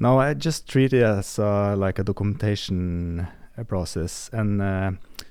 no, 0.00 0.18
I 0.18 0.34
just 0.34 0.68
treat 0.68 0.92
it 0.92 1.02
as 1.02 1.38
uh, 1.38 1.76
like 1.76 1.98
a 1.98 2.04
documentation 2.04 3.26
uh, 3.58 3.64
process, 3.64 4.30
and 4.32 4.60
uh, 4.62 4.90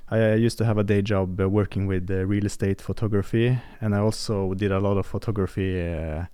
I 0.09 0.35
used 0.35 0.57
to 0.59 0.65
have 0.65 0.77
a 0.77 0.83
day 0.83 1.01
job 1.01 1.39
uh, 1.41 1.49
working 1.49 1.87
with 1.87 2.09
uh, 2.09 2.25
real 2.25 2.45
estate 2.45 2.81
photography, 2.81 3.57
and 3.81 3.93
I 3.95 3.99
also 3.99 4.53
did 4.53 4.71
a 4.71 4.79
lot 4.79 4.97
of 4.97 5.05
photography 5.05 5.81
uh, 5.81 6.25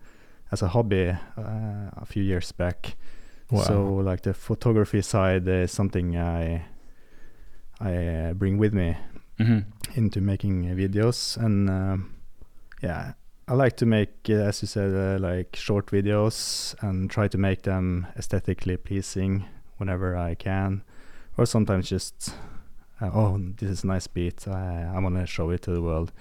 as 0.52 0.62
a 0.62 0.68
hobby 0.68 1.10
uh, 1.38 1.90
a 1.98 2.06
few 2.06 2.24
years 2.24 2.52
back. 2.52 2.96
Wow. 3.50 3.62
So 3.64 3.94
like 3.96 4.22
the 4.22 4.34
photography 4.34 5.02
side 5.02 5.48
is 5.48 5.72
something 5.72 6.18
I 6.18 6.66
I 7.80 7.96
uh, 8.30 8.34
bring 8.34 8.58
with 8.58 8.74
me 8.74 8.98
Mm-hmm. 9.38 10.00
into 10.00 10.22
making 10.22 10.64
videos 10.78 11.36
and 11.36 12.06
yeah 12.82 13.14
i 13.48 13.54
like 13.54 13.78
to 13.78 13.86
make 13.86 14.10
uh, 14.30 14.34
as 14.34 14.62
you 14.62 14.68
said 14.68 14.92
uh, 14.94 15.20
like 15.20 15.56
short 15.56 15.88
videos 15.88 16.76
and 16.82 17.10
try 17.10 17.28
to 17.28 17.38
make 17.38 17.62
them 17.62 18.08
aesthetically 18.18 18.78
pleasing 18.78 19.46
whenever 19.78 20.16
i 20.16 20.36
can. 20.36 20.84
Or 21.38 21.46
sometimes 21.46 21.90
just 21.90 22.34
uh, 23.02 23.10
oh 23.14 23.38
this 23.58 23.70
is 23.70 23.84
a 23.84 23.88
nice 23.88 24.08
beat. 24.08 24.48
I, 24.48 24.92
I 24.96 25.00
want 25.00 25.16
to 25.16 25.28
show 25.28 25.50
it 25.50 25.62
to 25.64 25.72
the 25.72 25.82
world. 25.82 26.12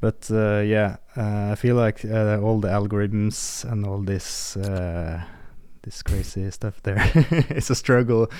But 0.00 0.30
uh, 0.30 0.60
yeah 0.60 0.96
uh, 1.16 1.50
i 1.52 1.54
feel 1.54 1.76
like 1.76 2.04
uh, 2.04 2.40
all 2.40 2.60
the 2.60 2.68
algorithms 2.68 3.64
and 3.70 3.84
all 3.84 3.98
this 3.98 4.54
this 5.82 6.02
crazy 6.02 6.48
stuff 6.52 6.80
there 6.84 7.02
it's 7.50 7.70
a 7.70 7.74
struggle 7.74 8.30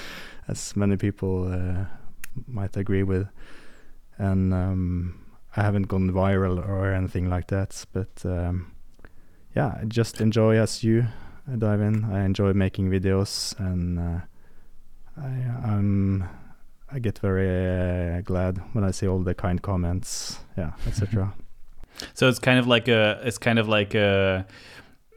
as 0.46 0.76
many 0.76 0.96
people 0.96 1.50
might 2.46 2.76
agree 2.76 3.02
with. 3.02 3.28
And 4.18 4.54
um, 4.54 5.21
I 5.56 5.62
haven't 5.62 5.88
gone 5.88 6.11
viral 6.11 6.66
or 6.66 6.92
anything 6.92 7.28
like 7.28 7.49
that. 7.49 7.85
But 7.92 8.25
um, 8.25 8.73
yeah, 9.54 9.78
I 9.80 9.85
just 9.85 10.21
enjoy 10.21 10.56
as 10.56 10.82
you 10.82 11.06
uh, 11.50 11.56
DYVN. 11.56 12.12
I 12.12 12.25
enjoy 12.25 12.52
making 12.52 12.90
videos, 12.90 13.59
and 13.59 13.99
uh, 13.99 14.21
I 15.21 15.28
I'm 15.64 16.28
I 16.90 16.99
get 16.99 17.18
very 17.18 18.16
uh, 18.18 18.21
glad 18.23 18.59
when 18.73 18.85
I 18.85 18.90
see 18.90 19.09
all 19.09 19.21
the 19.21 19.35
kind 19.35 19.61
comments, 19.61 20.38
yeah, 20.56 20.73
etc. 20.87 21.35
So 22.14 22.26
it's 22.26 22.38
kind 22.38 22.59
of 22.59 22.66
like 22.66 22.88
a 22.88 23.21
it's 23.23 23.37
kind 23.37 23.59
of 23.59 23.68
like 23.68 23.94
a 23.94 24.47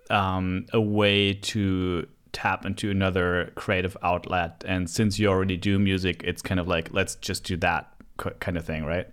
um, 0.09 0.65
a 0.73 0.79
way 0.79 1.33
to 1.33 2.05
tap 2.33 2.65
into 2.65 2.91
another 2.91 3.51
creative 3.55 3.95
outlet. 4.03 4.63
And 4.67 4.89
since 4.89 5.17
you 5.17 5.27
already 5.27 5.57
do 5.57 5.79
music, 5.79 6.21
it's 6.25 6.41
kind 6.41 6.59
of 6.59 6.67
like 6.67 6.93
let's 6.93 7.15
just 7.15 7.45
do 7.45 7.55
that 7.57 7.93
kind 8.17 8.57
of 8.57 8.65
thing, 8.65 8.85
right? 8.85 9.07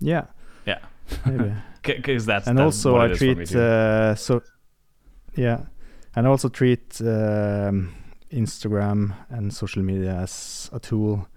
Yeah, 0.00 0.26
Yeah, 0.66 0.78
maybe. 1.26 1.54
because 1.82 2.26
that's 2.26 2.46
and 2.46 2.60
also 2.60 2.92
what 2.92 3.00
I 3.00 3.04
it 3.06 3.10
is 3.12 3.18
for 3.18 3.24
me 3.24 3.34
treat 3.34 3.56
uh, 3.56 4.14
so 4.14 4.42
yeah, 5.34 5.60
and 6.14 6.26
I 6.26 6.30
also 6.30 6.48
treat 6.48 7.00
um, 7.00 7.94
Instagram 8.30 9.14
and 9.30 9.52
social 9.52 9.82
media 9.82 10.14
as 10.16 10.68
a 10.72 10.80
tool 10.80 11.28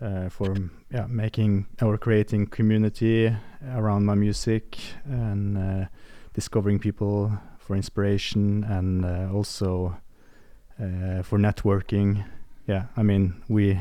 uh, 0.00 0.28
for 0.28 0.54
yeah 0.90 1.06
making 1.08 1.66
or 1.82 1.96
creating 1.98 2.46
community 2.46 3.34
around 3.74 4.04
my 4.04 4.14
music 4.14 4.78
and 5.04 5.58
uh, 5.58 5.86
discovering 6.34 6.78
people 6.78 7.32
for 7.58 7.76
inspiration 7.76 8.64
and 8.64 9.04
uh, 9.04 9.28
also 9.32 9.96
uh, 10.80 11.22
for 11.22 11.38
networking. 11.38 12.24
Yeah, 12.66 12.84
I 12.96 13.02
mean 13.02 13.42
we 13.48 13.80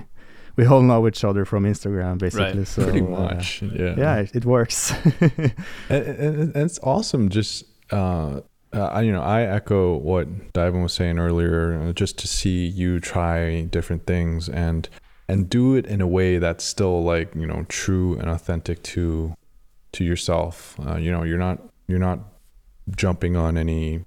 we 0.56 0.66
all 0.66 0.82
know 0.82 1.08
each 1.08 1.24
other 1.24 1.46
from 1.46 1.64
Instagram 1.64 2.18
basically. 2.18 2.60
Right. 2.60 2.68
So 2.68 2.84
Pretty 2.84 3.02
uh, 3.02 3.04
much. 3.04 3.62
yeah. 3.62 3.96
yeah, 3.98 4.16
it, 4.18 4.36
it 4.36 4.46
works. 4.46 4.92
and, 5.22 5.54
and, 5.90 6.56
and 6.56 6.56
it's 6.56 6.80
awesome 6.84 7.30
just 7.30 7.66
uh, 7.92 8.42
uh 8.74 8.80
I- 8.80 9.02
you 9.02 9.12
know 9.12 9.22
i 9.22 9.44
echo 9.44 9.96
what 9.98 10.54
DYVN 10.54 10.82
was 10.82 10.94
saying 10.94 11.20
earlier 11.20 11.80
uh, 11.80 11.94
just 11.94 12.18
to 12.20 12.28
see 12.28 12.66
you 12.66 13.00
try 13.00 13.62
different 13.62 14.06
things 14.08 14.50
and 14.50 14.90
and 15.28 15.50
do 15.50 15.76
it 15.76 15.86
in 15.86 16.02
a 16.02 16.08
way 16.08 16.38
that's 16.40 16.64
still 16.64 17.04
like 17.04 17.34
you 17.36 17.46
know 17.46 17.66
true 17.70 18.18
and 18.18 18.30
authentic 18.30 18.82
to 18.84 19.36
to 19.92 20.04
yourself 20.04 20.80
uh, 20.86 20.96
you 20.96 21.12
know 21.12 21.24
you're 21.24 21.38
not 21.38 21.60
you're 21.88 22.00
not 22.00 22.20
jumping 22.96 23.36
on 23.36 23.58
any 23.58 24.04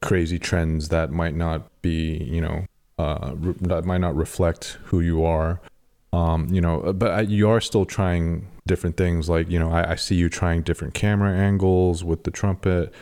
crazy 0.00 0.38
trends 0.38 0.88
that 0.88 1.10
might 1.10 1.34
not 1.34 1.70
be 1.82 2.16
you 2.24 2.40
know 2.40 2.66
uh 3.02 3.34
re- 3.36 3.54
that 3.60 3.84
might 3.84 4.00
not 4.00 4.14
reflect 4.14 4.78
who 4.84 5.00
you 5.00 5.24
are. 5.24 5.60
Um 6.12 6.48
you 6.50 6.60
know 6.60 6.92
but 6.92 7.10
I, 7.10 7.20
you 7.22 7.48
are 7.48 7.60
still 7.60 7.84
trying 7.84 8.46
different 8.66 8.96
things. 8.96 9.28
Like 9.28 9.50
you 9.50 9.58
know 9.58 9.70
I, 9.70 9.92
I 9.92 9.96
see 9.96 10.14
you 10.14 10.28
trying 10.28 10.62
different 10.62 10.94
camera 10.94 11.32
angles 11.32 12.04
with 12.04 12.24
the 12.24 12.30
trumpet 12.30 12.92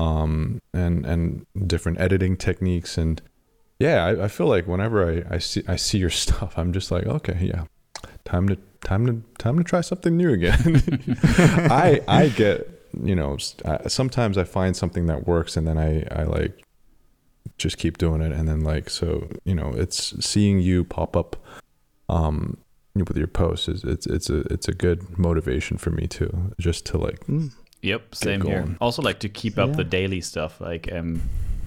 um 0.00 0.60
and 0.72 1.06
and 1.06 1.46
different 1.66 2.00
editing 2.00 2.36
techniques. 2.36 2.98
And 2.98 3.22
yeah 3.78 4.04
I, 4.04 4.24
I 4.24 4.28
feel 4.28 4.46
like 4.46 4.66
whenever 4.66 5.24
I, 5.30 5.38
see 5.38 5.62
I 5.68 5.76
see 5.76 5.98
your 5.98 6.10
stuff 6.24 6.54
I'm 6.56 6.72
just 6.72 6.90
like 6.90 7.06
okay 7.06 7.38
yeah 7.40 7.64
time 8.24 8.48
to 8.48 8.56
time 8.84 9.06
to 9.06 9.22
time 9.38 9.58
to 9.58 9.64
try 9.64 9.80
something 9.80 10.16
new 10.16 10.32
again. 10.32 10.82
I 11.70 12.00
I 12.06 12.28
get 12.28 12.70
you 13.02 13.14
know 13.14 13.36
sometimes 13.88 14.38
I 14.38 14.44
find 14.44 14.76
something 14.76 15.06
that 15.06 15.26
works 15.26 15.56
and 15.56 15.66
then 15.66 15.78
I 15.78 16.06
I 16.10 16.24
like 16.24 16.63
just 17.58 17.78
keep 17.78 17.98
doing 17.98 18.20
it 18.20 18.32
and 18.32 18.48
then 18.48 18.60
like 18.62 18.88
so 18.90 19.28
you 19.44 19.54
know 19.54 19.72
it's 19.76 20.14
seeing 20.24 20.58
you 20.60 20.82
pop 20.84 21.16
up 21.16 21.36
um 22.08 22.56
with 22.94 23.16
your 23.16 23.26
posts 23.26 23.68
is 23.68 23.84
it's 23.84 24.06
it's 24.06 24.30
a 24.30 24.40
it's 24.52 24.68
a 24.68 24.72
good 24.72 25.18
motivation 25.18 25.76
for 25.76 25.90
me 25.90 26.06
too 26.06 26.52
just 26.58 26.84
to 26.86 26.98
like 26.98 27.20
Mm. 27.26 27.52
Yep, 27.82 28.14
same 28.14 28.40
here. 28.40 28.76
Also, 28.80 29.02
like 29.02 29.18
to 29.20 29.28
keep 29.28 29.58
up 29.58 29.68
Yeah. 29.68 29.76
the 29.76 29.84
daily 29.84 30.22
stuff. 30.22 30.58
Like, 30.58 30.90
um, 30.90 31.20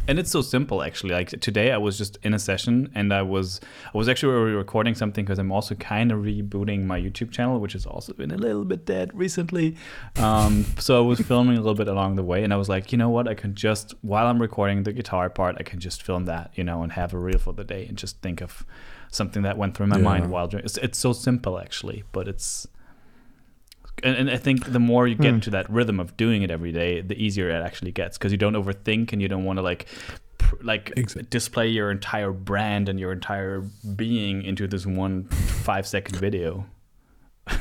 and 0.07 0.17
it's 0.19 0.31
so 0.31 0.41
simple 0.41 0.81
actually. 0.83 1.13
Like 1.13 1.29
today 1.41 1.71
i 1.71 1.77
was 1.77 1.97
just 1.97 2.17
in 2.23 2.33
a 2.33 2.39
session 2.39 2.91
and 2.95 3.13
i 3.13 3.21
was 3.21 3.59
i 3.93 3.97
was 3.97 4.07
actually 4.09 4.31
recording 4.53 4.95
something 4.95 5.23
because 5.25 5.39
i'm 5.39 5.51
also 5.51 5.75
kind 5.75 6.11
of 6.11 6.19
rebooting 6.19 6.85
my 6.85 6.99
youtube 6.99 7.31
channel 7.31 7.59
which 7.59 7.73
has 7.73 7.85
also 7.85 8.13
been 8.13 8.31
a 8.31 8.37
little 8.37 8.65
bit 8.65 8.85
dead 8.85 9.11
recently. 9.13 9.75
Um, 10.17 10.65
so 10.79 10.97
i 10.97 11.05
was 11.05 11.19
filming 11.19 11.55
a 11.57 11.61
little 11.61 11.75
bit 11.75 11.87
along 11.87 12.15
the 12.15 12.23
way 12.23 12.43
and 12.43 12.53
i 12.53 12.57
was 12.57 12.69
like 12.69 12.91
you 12.91 12.97
know 12.97 13.09
what? 13.09 13.27
I 13.27 13.33
can 13.33 13.55
just 13.55 13.93
while 14.01 14.27
i'm 14.27 14.41
recording 14.41 14.83
the 14.83 14.93
guitar 14.93 15.29
part 15.29 15.55
i 15.59 15.63
can 15.63 15.79
just 15.79 16.01
film 16.03 16.25
that 16.25 16.51
you 16.55 16.63
know 16.63 16.83
and 16.83 16.91
have 16.93 17.13
a 17.13 17.17
reel 17.19 17.39
for 17.39 17.53
the 17.53 17.63
day 17.63 17.85
and 17.87 17.97
just 17.97 18.21
think 18.21 18.41
of 18.41 18.65
something 19.09 19.41
that 19.43 19.57
went 19.57 19.75
through 19.75 19.87
my 19.87 19.97
Yeah. 19.97 20.03
mind 20.03 20.31
while 20.31 20.47
doing 20.47 20.63
it's, 20.63 20.77
it's 20.77 20.97
so 20.99 21.13
simple 21.13 21.59
actually 21.59 22.03
but 22.11 22.27
it's 22.27 22.67
and, 24.03 24.15
and 24.15 24.29
I 24.29 24.37
think 24.37 24.65
the 24.71 24.79
more 24.79 25.07
you 25.07 25.15
get 25.15 25.29
Hmm. 25.29 25.35
into 25.35 25.49
that 25.51 25.69
rhythm 25.69 25.99
of 25.99 26.15
doing 26.17 26.41
it 26.43 26.51
every 26.51 26.71
day, 26.71 27.01
the 27.01 27.15
easier 27.21 27.49
it 27.49 27.61
actually 27.63 27.91
gets 27.91 28.17
because 28.17 28.31
you 28.31 28.37
don't 28.37 28.53
overthink 28.53 29.11
and 29.13 29.21
you 29.21 29.27
don't 29.27 29.43
want 29.43 29.57
to 29.57 29.63
like 29.63 29.87
pr- 30.37 30.55
like 30.61 30.93
Exa- 30.95 31.29
display 31.29 31.67
your 31.67 31.89
entire 31.91 32.31
brand 32.31 32.89
and 32.89 32.99
your 32.99 33.11
entire 33.11 33.61
being 33.95 34.43
into 34.43 34.67
this 34.67 34.85
one 34.85 35.23
five 35.25 35.87
second 35.87 36.17
video. 36.17 36.65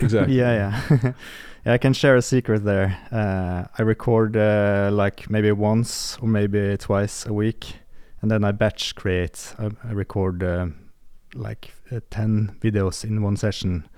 Exactly. 0.00 0.35
Yeah, 0.38 0.81
yeah. 0.90 1.12
yeah, 1.64 1.73
I 1.73 1.78
can 1.78 1.93
share 1.93 2.16
a 2.16 2.23
secret 2.23 2.64
there. 2.64 2.99
Uh, 3.12 3.66
I 3.78 3.83
record 3.83 4.37
uh, 4.37 4.90
like 4.93 5.31
maybe 5.31 5.52
once 5.52 6.19
or 6.21 6.28
maybe 6.28 6.76
twice 6.76 7.25
a 7.26 7.33
week, 7.33 7.76
and 8.21 8.31
then 8.31 8.45
I 8.45 8.52
batch 8.52 8.95
create. 8.95 9.55
I, 9.59 9.71
I 9.88 9.93
record 9.93 10.43
uh, 10.43 10.66
like 11.35 11.73
uh, 11.93 12.00
10 12.11 12.57
videos 12.61 13.05
in 13.05 13.23
one 13.23 13.37
session. 13.37 13.88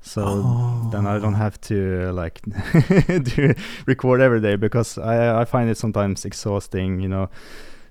So 0.00 0.88
then 0.92 1.06
I 1.06 1.18
don't 1.18 1.34
have 1.34 1.60
to 1.62 2.12
like 2.12 2.40
do 3.24 3.54
record 3.86 4.20
every 4.20 4.40
day 4.40 4.56
because 4.56 4.98
I 4.98 5.40
I 5.40 5.44
find 5.44 5.68
it 5.68 5.76
sometimes 5.76 6.24
exhausting, 6.24 7.00
you 7.00 7.08
know, 7.08 7.28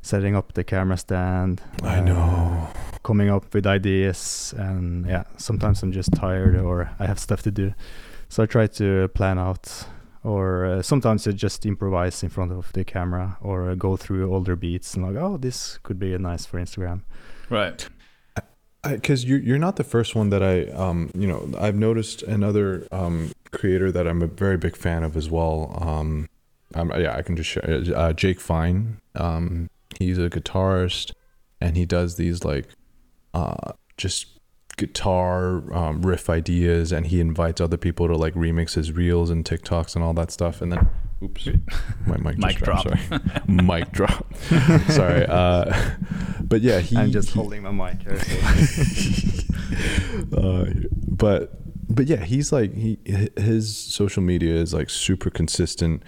setting 0.01 0.35
up 0.35 0.53
the 0.53 0.63
camera 0.63 0.97
stand. 0.97 1.61
I 1.83 1.97
uh, 1.97 2.01
know. 2.01 2.67
coming 3.03 3.29
up 3.29 3.53
with 3.53 3.67
ideas 3.67 4.53
and 4.57 5.05
yeah 5.05 5.23
sometimes 5.37 5.83
i'm 5.83 5.91
just 5.91 6.11
tired 6.15 6.55
or 6.55 6.89
i 6.99 7.05
have 7.05 7.19
stuff 7.19 7.43
to 7.43 7.51
do 7.51 7.71
so 8.29 8.41
i 8.41 8.47
try 8.47 8.65
to 8.65 9.07
plan 9.09 9.37
out 9.37 9.85
or 10.23 10.65
uh, 10.65 10.81
sometimes 10.81 11.27
i 11.27 11.31
just 11.31 11.67
improvise 11.67 12.23
in 12.23 12.29
front 12.29 12.51
of 12.51 12.73
the 12.73 12.83
camera 12.83 13.37
or 13.41 13.69
uh, 13.69 13.75
go 13.75 13.95
through 13.95 14.33
older 14.33 14.55
beats 14.55 14.95
and 14.95 15.05
like 15.05 15.15
oh 15.23 15.37
this 15.37 15.77
could 15.83 15.99
be 15.99 16.17
nice 16.17 16.47
for 16.47 16.59
instagram 16.59 17.01
Right. 17.49 17.87
Because 18.87 19.25
you're 19.25 19.39
you're 19.39 19.57
not 19.57 19.75
the 19.75 19.83
first 19.83 20.15
one 20.15 20.29
that 20.29 20.43
I 20.43 20.65
um 20.71 21.11
you 21.13 21.27
know 21.27 21.49
I've 21.59 21.75
noticed 21.75 22.23
another 22.23 22.87
um 22.91 23.31
creator 23.51 23.91
that 23.91 24.07
I'm 24.07 24.21
a 24.21 24.27
very 24.27 24.57
big 24.57 24.75
fan 24.75 25.03
of 25.03 25.15
as 25.17 25.29
well. 25.29 25.77
Um 25.81 26.29
yeah 26.75 27.15
I 27.15 27.21
can 27.21 27.35
just 27.35 27.49
share 27.49 27.83
uh, 27.95 28.13
Jake 28.13 28.39
Fine. 28.39 28.99
Um 29.15 29.69
he's 29.97 30.17
a 30.17 30.29
guitarist 30.29 31.13
and 31.61 31.77
he 31.77 31.85
does 31.85 32.15
these 32.15 32.43
like 32.43 32.67
uh 33.33 33.73
just 33.97 34.35
guitar 34.77 35.73
um, 35.73 36.01
riff 36.01 36.29
ideas 36.29 36.91
and 36.91 37.07
he 37.07 37.21
invites 37.21 37.61
other 37.61 37.77
people 37.77 38.07
to 38.07 38.15
like 38.15 38.33
remix 38.33 38.73
his 38.73 38.91
reels 38.91 39.29
and 39.29 39.45
TikToks 39.45 39.95
and 39.95 40.03
all 40.03 40.13
that 40.13 40.31
stuff. 40.31 40.61
And 40.61 40.71
then 40.71 40.89
oops 41.23 41.47
my 42.05 42.17
mic, 42.17 42.37
Mic 42.37 42.51
just 42.51 42.63
dropped, 42.63 42.87
drop. 42.87 42.99
sorry 43.21 43.41
mic 43.47 43.91
drop 43.91 44.33
sorry 44.89 45.25
uh 45.25 45.91
but 46.43 46.61
yeah 46.61 46.79
he 46.79 46.95
i'm 46.97 47.11
just 47.11 47.29
he- 47.29 47.39
holding 47.39 47.63
my 47.63 47.71
mic 47.71 48.01
here 48.01 48.19
so. 48.19 49.45
uh, 50.37 50.65
but 51.07 51.51
but 51.87 52.07
yeah, 52.07 52.23
he's 52.23 52.51
like 52.51 52.73
he 52.73 52.97
his 53.37 53.75
social 53.77 54.21
media 54.23 54.55
is 54.55 54.73
like 54.73 54.89
super 54.89 55.29
consistent. 55.29 56.03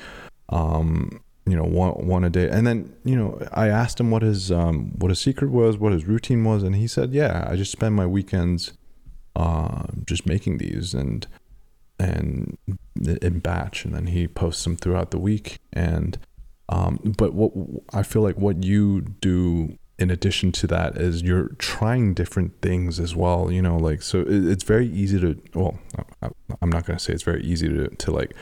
Um, 0.49 1.21
you 1.45 1.55
know, 1.55 1.63
one 1.63 1.91
one 2.07 2.23
a 2.23 2.29
day, 2.29 2.49
and 2.49 2.65
then 2.67 2.93
you 3.03 3.15
know, 3.15 3.39
I 3.53 3.67
asked 3.67 3.99
him 3.99 4.11
what 4.11 4.21
his 4.21 4.51
um 4.51 4.91
what 4.97 5.09
his 5.09 5.19
secret 5.19 5.49
was, 5.51 5.77
what 5.77 5.93
his 5.93 6.05
routine 6.05 6.43
was, 6.43 6.63
and 6.63 6.75
he 6.75 6.87
said, 6.87 7.13
yeah, 7.13 7.47
I 7.49 7.55
just 7.55 7.71
spend 7.71 7.95
my 7.95 8.05
weekends, 8.05 8.73
uh, 9.35 9.83
just 10.05 10.25
making 10.25 10.57
these 10.57 10.93
and 10.93 11.25
and 11.99 12.57
in 13.21 13.39
batch, 13.39 13.85
and 13.85 13.93
then 13.93 14.07
he 14.07 14.27
posts 14.27 14.63
them 14.63 14.75
throughout 14.75 15.11
the 15.11 15.19
week, 15.19 15.59
and 15.73 16.17
um, 16.69 16.99
but 17.17 17.33
what 17.33 17.51
I 17.93 18.03
feel 18.03 18.21
like 18.21 18.37
what 18.37 18.63
you 18.63 19.01
do 19.01 19.77
in 19.99 20.11
addition 20.11 20.51
to 20.51 20.67
that 20.67 20.97
is 20.97 21.23
you're 21.23 21.49
trying 21.57 22.13
different 22.13 22.61
things 22.61 22.99
as 22.99 23.15
well 23.15 23.51
you 23.51 23.63
know 23.63 23.77
like 23.77 24.03
so 24.03 24.23
it's 24.27 24.63
very 24.63 24.87
easy 24.87 25.19
to 25.19 25.35
well 25.55 25.79
i'm 26.61 26.69
not 26.69 26.85
going 26.85 26.95
to 26.95 27.03
say 27.03 27.11
it's 27.11 27.23
very 27.23 27.41
easy 27.41 27.67
to, 27.67 27.87
to 27.87 28.11
like 28.11 28.35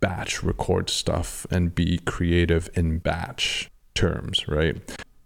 batch 0.00 0.42
record 0.42 0.88
stuff 0.88 1.46
and 1.50 1.74
be 1.74 1.98
creative 1.98 2.70
in 2.74 2.98
batch 2.98 3.70
terms 3.94 4.46
right? 4.48 4.76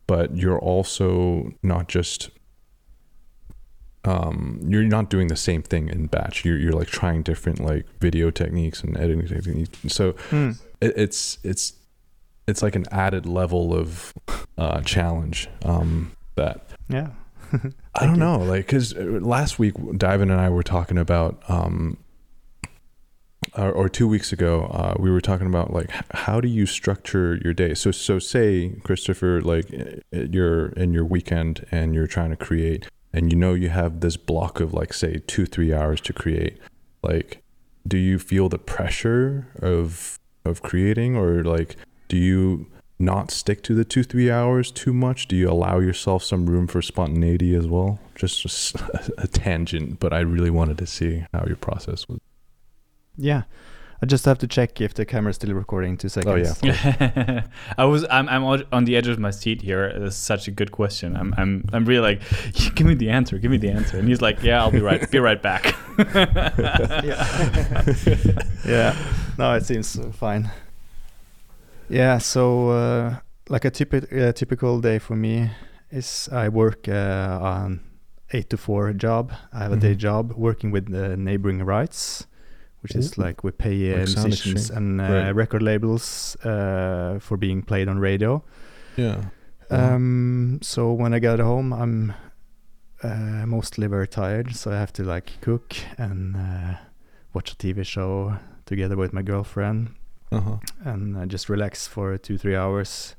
But 0.07 0.37
you're 0.37 0.59
also 0.59 1.53
not 1.63 1.89
just 1.89 2.31
um 4.05 4.59
you're 4.67 4.83
not 4.83 5.09
doing 5.11 5.29
the 5.29 5.37
same 5.37 5.63
thing 5.63 5.89
in 5.89 6.07
batch 6.07 6.45
you're, 6.45 6.59
you're 6.59 6.73
like 6.73 6.89
trying 6.89 7.23
different 7.23 7.61
like 7.61 7.87
video 8.01 8.31
techniques 8.31 8.83
and 8.83 8.97
editing 8.97 9.27
techniques 9.29 9.79
so 9.95 10.13
Hmm. 10.31 10.51
it, 10.81 10.93
it's 10.97 11.39
it's 11.45 11.75
it's 12.49 12.63
like 12.63 12.75
an 12.75 12.85
added 12.91 13.25
level 13.27 13.73
of 13.73 14.13
uh, 14.59 14.81
challenge 14.81 15.49
um, 15.65 16.11
that 16.35 16.67
yeah 16.89 17.09
I 17.95 18.07
don't 18.07 18.15
you. 18.15 18.21
know, 18.21 18.39
like 18.39 18.67
because 18.67 18.95
last 18.97 19.59
week 19.59 19.75
DYVN 19.75 20.23
and 20.23 20.33
I 20.41 20.49
were 20.49 20.63
talking 20.63 20.97
about, 20.97 21.43
um, 21.49 21.99
or, 23.57 23.71
or 23.71 23.89
two 23.91 24.09
weeks 24.09 24.33
ago, 24.33 24.63
uh, 24.73 24.95
we 24.99 25.11
were 25.11 25.21
talking 25.21 25.47
about 25.47 25.71
like 25.73 25.91
how 26.15 26.41
do 26.41 26.49
you 26.49 26.65
structure 26.65 27.39
your 27.45 27.53
day. 27.53 27.75
So 27.75 27.91
so 27.91 28.19
say 28.19 28.71
Kristoffer, 28.83 29.45
like 29.45 29.67
uh, 29.75 30.23
you're 30.31 30.69
in 30.71 30.95
your 30.95 31.05
weekend 31.05 31.67
and 31.71 31.95
you're 31.95 32.07
trying 32.07 32.31
to 32.31 32.37
create, 32.37 32.87
and 33.13 33.31
you 33.33 33.39
know 33.39 33.55
you 33.55 33.69
have 33.69 34.01
this 34.01 34.17
block 34.17 34.61
of 34.61 34.73
like 34.73 34.93
say 34.93 35.21
two 35.27 35.47
three 35.47 35.73
hours 35.73 36.01
to 36.03 36.13
create, 36.13 36.59
like 37.03 37.43
do 37.87 37.99
you 37.99 38.19
feel 38.19 38.49
the 38.49 38.59
pressure 38.59 39.49
of 39.61 40.19
of 40.45 40.63
creating? 40.63 41.17
Or 41.17 41.43
like 41.43 41.77
do 42.09 42.17
you 42.17 42.67
not 42.99 43.31
stick 43.31 43.63
to 43.65 43.75
the 43.75 43.85
two 43.85 44.03
three 44.03 44.31
hours 44.31 44.71
too 44.71 44.93
much? 44.93 45.29
Do 45.29 45.37
you 45.37 45.51
allow 45.51 45.79
yourself 45.79 46.23
some 46.23 46.47
room 46.47 46.67
for 46.67 46.81
spontaneity 46.83 47.55
as 47.55 47.67
well? 47.67 47.99
Just, 48.15 48.43
just 48.43 48.77
a 49.19 49.27
tangent 49.27 49.99
but 49.99 50.13
i 50.13 50.21
really 50.21 50.51
wanted 50.51 50.79
to 50.79 50.87
see 50.87 51.25
how 51.33 51.45
your 51.47 51.57
process 51.57 52.07
was. 52.09 52.19
Yeah 53.17 53.43
i 54.03 54.07
just 54.07 54.25
have 54.25 54.39
to 54.39 54.47
check 54.49 54.81
if 54.81 54.93
the 54.95 55.05
camera's 55.05 55.37
still 55.37 55.55
recording 55.55 55.97
two 55.97 56.09
seconds 56.09 56.59
Oh, 56.63 56.67
yeah. 56.67 57.43
I 57.79 57.85
was 57.85 58.05
I'm 58.11 58.29
I'm 58.29 58.45
on- 58.45 58.65
on 58.73 58.85
the 58.85 58.97
edge 58.97 59.07
of 59.09 59.19
my 59.19 59.31
seat 59.31 59.63
here. 59.63 59.85
It's 59.85 60.17
such 60.17 60.49
a 60.49 60.51
good 60.51 60.71
question. 60.73 61.17
I'm 61.17 61.33
I'm 61.39 61.65
I'm 61.73 61.85
really 61.85 62.03
like, 62.11 62.21
give 62.77 62.87
me 62.87 62.95
the 62.95 63.11
answer, 63.11 63.39
give 63.39 63.51
me 63.51 63.59
the 63.59 63.71
answer. 63.71 63.99
And 63.99 64.09
he's 64.09 64.21
like, 64.21 64.43
yeah, 64.43 64.61
I'll 64.61 64.73
be 64.73 64.81
right 64.81 65.09
be 65.11 65.19
right 65.19 65.41
back. 65.41 65.75
yeah. 66.15 67.83
yeah. 68.67 68.97
No, 69.39 69.55
it 69.55 69.65
seems 69.65 69.99
fine. 70.17 70.51
Yeah. 71.89 72.19
So, 72.19 72.71
uh, 72.71 73.17
like 73.49 73.65
a 73.65 73.71
typi- 73.71 74.11
uh, 74.13 74.33
typical 74.33 74.81
day 74.81 74.99
for 74.99 75.17
me 75.17 75.51
is 75.91 76.29
I 76.33 76.49
work 76.49 76.89
uh, 76.89 77.39
on 77.43 77.81
eight 78.33 78.49
to 78.51 78.57
four 78.57 78.93
job. 78.93 79.33
I 79.53 79.59
have 79.65 79.73
a 79.73 79.77
day 79.77 79.95
Mhm. 79.95 79.99
job 79.99 80.33
working 80.37 80.71
with 80.73 80.93
uh, 80.95 81.17
neighboring 81.17 81.63
rights, 81.65 82.27
which 82.83 82.95
is 82.97 83.17
like 83.19 83.45
we 83.45 83.51
pay 83.53 83.93
uh, 83.95 83.99
Like 83.99 84.09
musicians 84.09 84.71
and 84.71 85.01
uh, 85.01 85.05
Right. 85.05 85.31
record 85.35 85.63
labels 85.63 86.37
uh, 86.45 87.19
for 87.21 87.37
being 87.37 87.63
played 87.63 87.89
on 87.89 87.99
radio. 87.99 88.43
yeah. 88.97 89.25
Um, 89.71 90.59
so 90.63 90.93
when 90.93 91.15
I 91.15 91.19
get 91.19 91.39
home, 91.41 91.73
I'm 91.73 92.13
uh, 93.03 93.47
mostly 93.47 93.87
very 93.87 94.07
tired, 94.07 94.55
so 94.55 94.71
I 94.71 94.75
have 94.79 94.93
to 94.95 95.03
like 95.03 95.41
cook 95.41 95.75
and 95.99 96.37
uh, 96.37 96.75
watch 97.33 97.53
a 97.53 97.57
TV 97.57 97.85
show 97.85 98.37
together 98.67 98.97
with 98.97 99.13
my 99.13 99.23
girlfriend, 99.23 99.95
uh-huh 100.31 100.59
and 100.85 101.17
uh, 101.17 101.25
just 101.27 101.49
relax 101.49 101.87
for 101.89 102.19
two 102.19 102.37
three 102.39 102.55
hours 102.57 103.17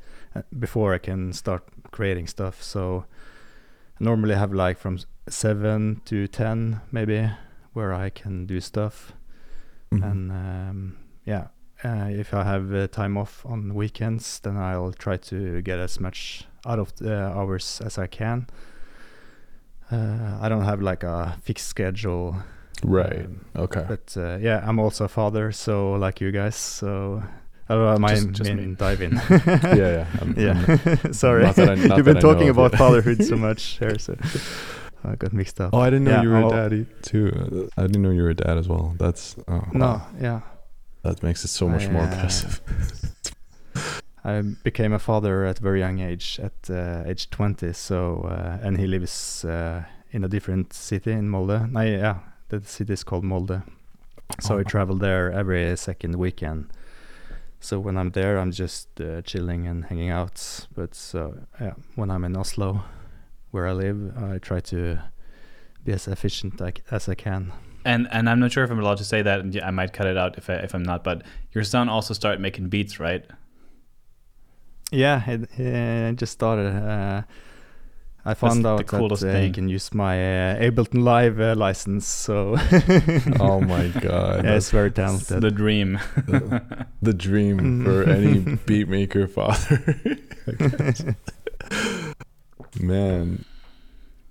before 0.59 0.93
I 0.93 0.99
can 0.99 1.33
start 1.33 1.63
creating 1.91 2.27
stuff. 2.27 2.61
So 2.61 3.05
I 3.99 4.03
normally 4.03 4.35
have 4.35 4.53
like 4.53 4.77
from 4.77 4.99
seven 5.27 6.01
to 6.05 6.27
ten 6.27 6.81
maybe 6.91 7.31
where 7.73 7.93
I 7.93 8.09
can 8.11 8.45
do 8.45 8.59
stuff, 8.61 9.13
Mhm. 10.01 10.11
and 10.11 10.31
um, 10.31 10.95
yeah. 11.25 11.47
Uh, 11.85 12.07
if 12.09 12.33
I 12.33 12.43
have 12.43 12.73
uh, 12.73 12.87
time 12.87 13.17
off 13.17 13.45
on 13.45 13.73
weekends, 13.73 14.39
then 14.39 14.55
I'll 14.55 14.93
try 14.93 15.17
to 15.17 15.61
get 15.61 15.79
as 15.79 15.99
much 15.99 16.45
out 16.65 16.79
of 16.79 16.95
the 16.95 17.13
hours 17.13 17.81
as 17.85 17.97
I 17.97 18.07
can. 18.07 18.47
Uh, 19.91 20.37
I 20.41 20.47
don't 20.49 20.63
have 20.63 20.81
like 20.81 21.03
a 21.03 21.37
fixed 21.43 21.67
schedule, 21.67 22.37
right 22.85 23.25
um, 23.25 23.45
okay 23.55 23.85
but 23.87 24.15
uh, 24.17 24.37
yeah, 24.41 24.63
I'm 24.65 24.79
also 24.79 25.05
a 25.05 25.07
father, 25.09 25.51
so 25.51 25.93
like 25.93 26.21
you 26.21 26.31
guys, 26.31 26.55
so 26.55 27.21
I 27.69 27.73
don't 27.75 27.83
know, 27.85 27.97
my 27.99 28.15
Just- 28.15 28.31
just 28.31 28.49
main 28.53 28.69
me. 28.71 28.75
DYVN. 28.79 29.13
yeah 29.77 29.91
yeah 29.91 30.07
I'm- 30.19 30.35
yeah. 30.37 30.77
I'm- 31.03 31.13
Sorry, 31.13 31.43
not 31.43 31.55
that 31.57 31.69
I- 31.69 31.75
not 31.75 31.97
you've 31.97 32.05
been 32.05 32.19
talking 32.21 32.49
about 32.49 32.75
fatherhood 32.75 33.23
so 33.25 33.35
much 33.35 33.77
here, 33.79 33.99
so 33.99 34.15
I 35.05 35.15
got 35.15 35.33
mixed 35.33 35.59
up. 35.61 35.69
oh 35.73 35.79
i 35.79 35.89
didn't 35.89 36.05
know 36.05 36.11
Yeah, 36.11 36.21
you 36.23 36.29
were 36.29 36.37
I'll- 36.37 36.53
a 36.53 36.55
daddy 36.55 36.85
too 37.01 37.69
i 37.77 37.81
didn't 37.87 38.01
know 38.01 38.11
you 38.11 38.23
were 38.23 38.29
a 38.29 38.35
dad 38.45 38.57
as 38.57 38.67
well 38.67 38.95
that's 38.97 39.35
oh, 39.47 39.63
No, 39.73 39.85
wow. 39.85 40.07
yeah. 40.21 40.39
that 41.03 41.21
makes 41.23 41.43
it 41.45 41.49
so 41.49 41.67
much 41.67 41.87
more 41.89 42.03
I, 42.03 42.05
uh, 42.05 42.11
impressive 42.13 42.61
I 44.25 44.41
became 44.63 44.93
a 44.93 44.99
father 44.99 45.43
at 45.45 45.59
a 45.59 45.61
very 45.61 45.79
young 45.79 45.99
age, 45.99 46.39
at 46.41 46.69
uh, 46.69 47.03
age 47.05 47.29
20. 47.29 47.73
So, 47.73 48.21
uh, 48.21 48.57
and 48.65 48.77
he 48.77 48.87
lives 48.87 49.43
uh, 49.43 49.83
in 50.11 50.23
a 50.23 50.29
different 50.29 50.71
city 50.71 51.11
in 51.11 51.29
Molde. 51.29 51.69
No, 51.69 51.81
yeah, 51.81 52.19
the 52.47 52.61
city 52.63 52.93
is 52.93 53.03
called 53.03 53.25
Molde. 53.25 53.61
So 54.39 54.55
I 54.57 54.61
Oh. 54.61 54.63
travel 54.63 54.95
there 54.95 55.29
every 55.31 55.75
second 55.75 56.15
weekend. 56.15 56.67
So 57.59 57.79
when 57.81 57.97
I'm 57.97 58.11
there, 58.11 58.37
I'm 58.39 58.51
just 58.51 58.87
uh, 59.01 59.21
chilling 59.23 59.67
and 59.67 59.83
hanging 59.85 60.09
out. 60.09 60.67
But 60.73 60.95
so 60.95 61.33
yeah, 61.59 61.73
when 61.95 62.09
I'm 62.09 62.23
in 62.23 62.37
Oslo, 62.37 62.81
where 63.53 63.67
I 63.67 63.73
live, 63.73 63.97
I 64.17 64.39
try 64.39 64.59
to 64.59 64.97
be 65.85 65.91
as 65.93 66.07
efficient 66.07 66.61
I 66.61 66.69
c- 66.71 66.83
as 66.91 67.07
I 67.09 67.15
can. 67.15 67.51
And 67.85 68.07
and 68.11 68.27
I'm 68.29 68.39
not 68.39 68.51
sure 68.51 68.63
if 68.63 68.71
I'm 68.71 68.79
allowed 68.79 68.97
to 68.97 69.03
say 69.05 69.21
that, 69.21 69.39
and 69.41 69.55
I 69.61 69.71
might 69.71 69.91
cut 69.93 70.07
it 70.07 70.17
out 70.17 70.37
if 70.37 70.49
I, 70.49 70.53
if 70.65 70.73
I'm 70.75 70.83
not. 70.83 71.03
But 71.03 71.21
your 71.53 71.63
son 71.63 71.89
also 71.89 72.13
started 72.13 72.39
making 72.41 72.69
beats, 72.69 72.99
right? 72.99 73.25
Yeah, 74.91 75.21
it, 75.29 75.49
it 75.59 76.15
just 76.17 76.33
started. 76.33 76.67
Uh, 76.73 77.21
I 78.25 78.33
found 78.35 78.63
the 78.63 78.69
out 78.69 78.77
that 78.77 78.87
coolest 78.87 79.23
uh, 79.23 79.27
he 79.27 79.33
thing. 79.33 79.53
can 79.53 79.67
use 79.69 79.93
my 79.93 80.15
uh, 80.53 80.55
Ableton 80.61 81.03
Live 81.03 81.41
uh, 81.41 81.55
license. 81.55 82.07
So 82.07 82.55
Oh 83.39 83.59
my 83.59 83.87
god. 84.01 84.45
yeah, 84.45 84.55
it's 84.55 84.71
very 84.71 84.87
It's 84.87 84.95
talented. 84.95 85.41
the 85.41 85.51
dream. 85.51 85.99
the 87.01 87.13
dream 87.13 87.83
for 87.83 88.03
any 88.03 88.39
beat 88.65 88.87
maker 88.87 89.27
father. 89.27 89.83
Man, 92.79 93.45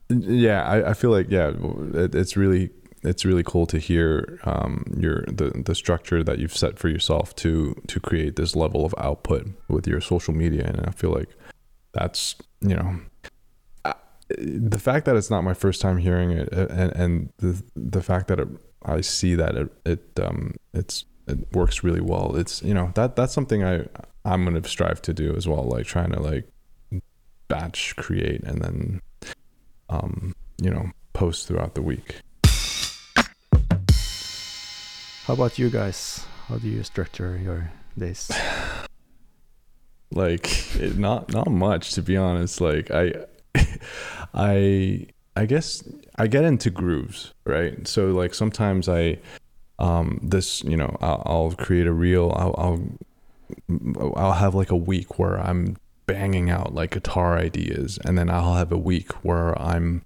yeah, 0.08 0.62
I, 0.64 0.90
I 0.90 0.94
feel 0.94 1.10
like 1.10 1.30
yeah, 1.30 1.52
it, 1.94 2.14
it's 2.14 2.36
really 2.36 2.70
it's 3.02 3.24
really 3.24 3.42
cool 3.42 3.66
to 3.66 3.78
hear 3.78 4.38
um, 4.44 4.84
your 4.96 5.24
the 5.26 5.50
the 5.64 5.74
structure 5.74 6.22
that 6.22 6.38
you've 6.38 6.56
set 6.56 6.78
for 6.78 6.88
yourself 6.88 7.34
to 7.36 7.74
to 7.88 8.00
create 8.00 8.36
this 8.36 8.54
level 8.54 8.84
of 8.84 8.94
output 8.98 9.48
with 9.68 9.86
your 9.86 10.00
social 10.00 10.34
media, 10.34 10.66
and 10.66 10.86
I 10.86 10.90
feel 10.90 11.10
like 11.10 11.28
that's 11.92 12.36
you 12.60 12.76
know. 12.76 13.00
The 14.38 14.78
fact 14.78 15.04
that 15.04 15.16
it's 15.16 15.30
not 15.30 15.42
my 15.42 15.52
first 15.52 15.82
time 15.82 15.98
hearing 15.98 16.30
it, 16.30 16.48
uh, 16.52 16.66
and 16.70 16.92
and 16.92 17.32
the 17.38 17.62
the 17.76 18.02
fact 18.02 18.28
that 18.28 18.40
it, 18.40 18.48
I 18.82 19.02
see 19.02 19.34
that 19.34 19.56
it 19.56 19.72
it 19.84 20.20
um 20.20 20.54
it's 20.72 21.04
it 21.26 21.52
works 21.52 21.84
really 21.84 22.00
well. 22.00 22.36
It's 22.36 22.62
you 22.62 22.72
know 22.72 22.92
that 22.94 23.16
that's 23.16 23.34
something 23.34 23.62
I 23.62 23.86
I'm 24.24 24.44
gonna 24.44 24.66
strive 24.66 25.02
to 25.02 25.12
do 25.12 25.34
as 25.36 25.46
well. 25.46 25.64
Like 25.64 25.86
trying 25.86 26.12
to 26.12 26.20
like 26.20 26.48
batch 27.52 27.94
create 27.96 28.42
and 28.44 28.62
then 28.62 29.00
um 29.90 30.34
you 30.56 30.70
know 30.70 30.90
post 31.12 31.46
throughout 31.46 31.74
the 31.74 31.82
week. 31.82 32.16
How 35.26 35.34
about 35.34 35.58
you 35.58 35.68
guys? 35.68 36.24
How 36.48 36.56
do 36.56 36.68
you 36.68 36.82
structure 36.82 37.38
your 37.38 37.70
days? 37.98 38.30
Like 40.14 40.76
it, 40.76 40.98
not 40.98 41.32
not 41.32 41.50
much 41.50 41.94
to 41.94 42.02
be 42.02 42.18
honest. 42.18 42.60
Like 42.60 42.90
I 42.90 43.24
I 44.34 45.06
I 45.34 45.46
guess 45.46 45.82
I 46.16 46.26
get 46.26 46.44
into 46.44 46.68
grooves, 46.68 47.32
right? 47.46 47.88
So 47.88 48.08
like 48.12 48.34
sometimes 48.34 48.90
I 48.90 49.16
um 49.78 50.20
this 50.22 50.62
you 50.64 50.76
know 50.76 50.94
I'll, 51.00 51.22
I'll 51.24 51.52
create 51.52 51.86
a 51.86 51.94
reel. 51.94 52.30
I'll, 52.36 52.54
I'll 52.58 54.12
I'll 54.20 54.36
have 54.36 54.54
like 54.54 54.70
a 54.70 54.76
week 54.76 55.18
where 55.18 55.40
I'm 55.40 55.80
banging 56.12 56.50
out 56.50 56.74
like 56.74 56.90
guitar 56.92 57.38
ideas, 57.38 57.98
and 58.04 58.16
then 58.18 58.28
I'll 58.30 58.54
have 58.54 58.72
a 58.72 58.78
week 58.78 59.12
where 59.24 59.60
I'm 59.60 60.02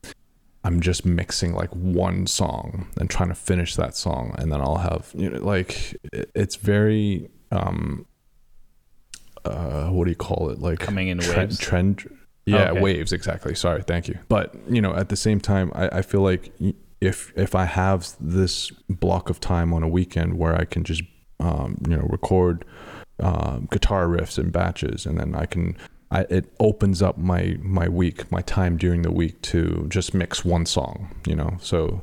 I'm 0.64 0.80
just 0.80 1.04
mixing 1.06 1.52
like 1.54 1.70
one 1.70 2.26
song 2.26 2.88
and 2.98 3.08
trying 3.08 3.28
to 3.28 3.34
finish 3.34 3.76
that 3.76 3.94
song, 3.96 4.34
and 4.38 4.50
then 4.52 4.60
I'll 4.60 4.78
have 4.78 5.10
you 5.14 5.30
know 5.30 5.40
like 5.44 5.96
it's 6.12 6.56
very 6.56 7.28
um 7.50 8.06
uh 9.44 9.86
what 9.88 10.04
do 10.04 10.10
you 10.10 10.16
call 10.16 10.50
it 10.50 10.58
like 10.60 10.78
Coming 10.80 11.08
in 11.08 11.18
trend, 11.18 11.50
waves. 11.50 11.58
trend 11.58 12.18
yeah 12.46 12.70
Okay. 12.70 12.80
waves 12.80 13.12
exactly 13.12 13.54
sorry 13.54 13.82
thank 13.82 14.08
you 14.08 14.18
but 14.28 14.54
you 14.68 14.80
know 14.80 14.94
at 14.94 15.08
the 15.08 15.16
same 15.16 15.40
time 15.40 15.70
I, 15.74 15.88
I 15.98 16.02
feel 16.02 16.20
like 16.22 16.52
if 17.00 17.32
if 17.36 17.54
i 17.54 17.64
have 17.64 18.08
this 18.20 18.70
block 18.88 19.30
of 19.30 19.38
time 19.38 19.72
on 19.72 19.82
a 19.84 19.88
weekend 19.88 20.38
where 20.38 20.54
i 20.56 20.64
can 20.64 20.82
just 20.84 21.02
um, 21.38 21.76
you 21.88 21.96
know 21.96 22.06
record 22.10 22.64
um, 23.20 23.68
guitar 23.70 24.06
riffs 24.06 24.38
in 24.38 24.50
batches 24.50 25.06
and 25.06 25.18
then 25.20 25.34
i 25.34 25.46
can 25.46 25.76
I, 26.10 26.20
it 26.30 26.52
opens 26.60 27.02
up 27.02 27.18
my 27.18 27.56
my 27.60 27.88
week 27.88 28.30
my 28.30 28.42
time 28.42 28.76
during 28.76 29.02
the 29.02 29.10
week 29.10 29.40
to 29.42 29.86
just 29.88 30.14
mix 30.14 30.44
one 30.44 30.64
song 30.66 31.14
you 31.26 31.34
know? 31.34 31.56
So 31.60 32.02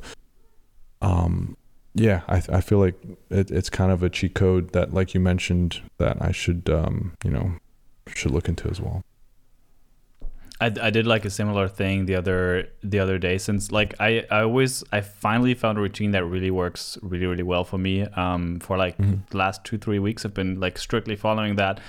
um 1.02 1.56
yeah 1.96 2.22
i, 2.28 2.38
I 2.50 2.62
feel 2.62 2.80
like 2.80 2.96
it, 3.30 3.52
it's 3.52 3.70
kind 3.70 3.92
of 3.92 4.04
a 4.04 4.10
cheat 4.10 4.34
code 4.36 4.72
that 4.74 4.94
like 4.94 5.14
you 5.14 5.20
mentioned 5.20 5.82
that 6.00 6.18
i 6.22 6.32
should 6.32 6.70
um 6.70 7.14
you 7.24 7.32
know 7.32 7.54
should 8.14 8.32
look 8.32 8.50
into 8.50 8.68
as 8.70 8.82
well. 8.82 9.02
I, 10.62 10.68
I 10.82 10.90
did 10.92 11.06
like 11.08 11.26
a 11.26 11.30
similar 11.30 11.68
thing 11.68 12.06
the 12.06 12.16
other 12.16 12.68
the 12.84 13.00
other 13.00 13.18
day 13.18 13.38
since 13.38 13.72
like 13.72 13.96
I, 14.00 14.26
I 14.30 14.42
always 14.44 14.84
I 14.92 15.02
finally 15.02 15.56
found 15.56 15.78
a 15.78 15.82
routine 15.82 16.12
that 16.12 16.24
really 16.26 16.52
works 16.52 16.98
really 17.02 17.26
really 17.26 17.44
well 17.44 17.64
for 17.64 17.78
me. 17.78 18.04
Um 18.04 18.60
for 18.60 18.78
like 18.78 18.98
Mhm. 18.98 19.28
the 19.30 19.38
last 19.38 19.64
two 19.66 19.78
three 19.78 20.00
weeks 20.00 20.26
I've 20.26 20.34
been 20.34 20.60
like 20.60 20.78
strictly 20.78 21.16
following 21.16 21.56
that 21.56 21.80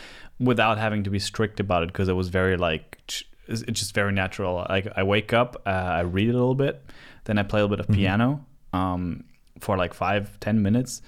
without 0.41 0.79
having 0.79 1.05
to 1.05 1.11
be 1.11 1.19
strict 1.19 1.61
about 1.61 1.83
it 1.83 1.87
because 1.87 2.09
it 2.09 2.15
was 2.15 2.29
very 2.29 2.57
like 2.57 2.99
it's 3.47 3.63
just 3.81 3.95
very 3.95 4.13
natural 4.13 4.65
like 4.69 4.89
I 4.97 5.03
wake 5.03 5.33
up 5.33 5.63
uh, 5.67 5.71
I 5.71 6.01
read 6.01 6.29
a 6.31 6.33
little 6.33 6.55
bit 6.55 6.83
then 7.25 7.39
I 7.39 7.43
play 7.43 7.61
a 7.61 7.63
little 7.65 7.77
bit 7.77 7.81
of 7.87 7.91
Mhm. 7.93 7.99
piano 7.99 8.45
um 8.73 9.25
for 9.61 9.77
like 9.77 9.95
five 9.95 10.39
ten 10.41 10.63
minutes 10.63 11.03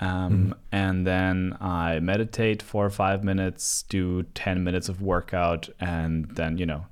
um, 0.00 0.54
and 0.70 1.04
then 1.04 1.56
I 1.60 1.98
meditate 1.98 2.62
for 2.62 2.88
five 2.88 3.24
minutes, 3.24 3.82
do 3.88 4.22
10 4.34 4.62
minutes 4.62 4.88
of 4.88 5.02
workout, 5.02 5.68
and 5.80 6.26
then, 6.36 6.56
you 6.56 6.66
know, 6.66 6.86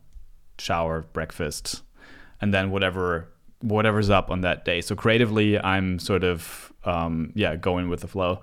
shower, 0.58 1.02
breakfast, 1.12 1.82
and 2.40 2.52
then 2.52 2.72
whatever 2.72 3.28
whatever's 3.60 4.10
up 4.10 4.28
on 4.28 4.40
that 4.40 4.64
day. 4.64 4.80
So 4.80 4.96
creatively, 4.96 5.56
I'm 5.56 6.00
sort 6.00 6.24
of 6.24 6.72
um, 6.84 7.30
yeah 7.36 7.54
going 7.54 7.88
with 7.88 8.00
the 8.00 8.08
flow. 8.08 8.40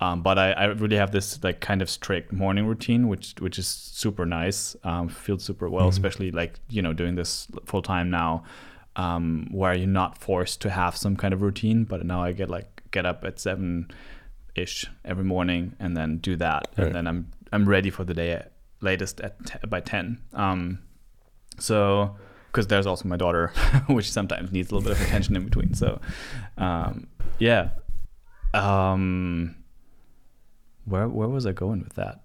Um, 0.00 0.22
but 0.22 0.38
I, 0.38 0.52
I 0.52 0.64
really 0.66 0.96
have 0.96 1.10
this 1.10 1.42
like 1.42 1.60
kind 1.60 1.82
of 1.82 1.90
strict 1.90 2.32
morning 2.32 2.66
routine, 2.66 3.08
which 3.08 3.34
which 3.40 3.58
is 3.58 3.66
super 3.66 4.24
nice. 4.24 4.76
Um, 4.84 5.08
feels 5.08 5.42
super 5.44 5.68
well, 5.68 5.86
Mhm. 5.86 5.90
especially 5.92 6.30
like 6.30 6.60
you 6.68 6.82
know 6.82 6.92
doing 6.92 7.16
this 7.16 7.48
full 7.66 7.82
time 7.82 8.08
now, 8.10 8.44
um, 8.96 9.48
where 9.50 9.74
you're 9.74 9.88
not 9.88 10.16
forced 10.18 10.60
to 10.62 10.70
have 10.70 10.96
some 10.96 11.16
kind 11.16 11.34
of 11.34 11.42
routine. 11.42 11.84
But 11.84 12.06
now 12.06 12.22
I 12.22 12.32
get 12.32 12.48
like 12.48 12.82
get 12.92 13.06
up 13.06 13.24
at 13.24 13.40
seven 13.40 13.90
ish 14.54 14.86
every 15.04 15.24
morning 15.24 15.74
and 15.80 15.96
then 15.96 16.18
do 16.18 16.36
that, 16.36 16.68
Right. 16.78 16.86
and 16.86 16.94
then 16.94 17.06
I'm 17.08 17.32
I'm 17.52 17.68
ready 17.68 17.90
for 17.90 18.04
the 18.04 18.14
day 18.14 18.30
at 18.32 18.52
latest 18.80 19.20
at 19.20 19.44
t- 19.46 19.58
by 19.68 19.80
ten. 19.80 20.18
Um, 20.32 20.78
so 21.58 22.16
because 22.52 22.68
there's 22.68 22.86
also 22.86 23.08
my 23.08 23.16
daughter, 23.16 23.48
which 23.88 24.10
sometimes 24.12 24.52
needs 24.52 24.70
a 24.70 24.74
little 24.76 24.88
bit 24.90 24.96
of 25.00 25.04
attention 25.04 25.34
in 25.34 25.44
between. 25.44 25.74
So 25.74 26.00
um, 26.56 27.08
yeah. 27.40 27.70
Um, 28.54 29.56
where 30.88 31.08
where 31.08 31.28
was 31.28 31.44
I 31.46 31.52
going 31.52 31.80
with 31.84 31.94
that? 31.94 32.20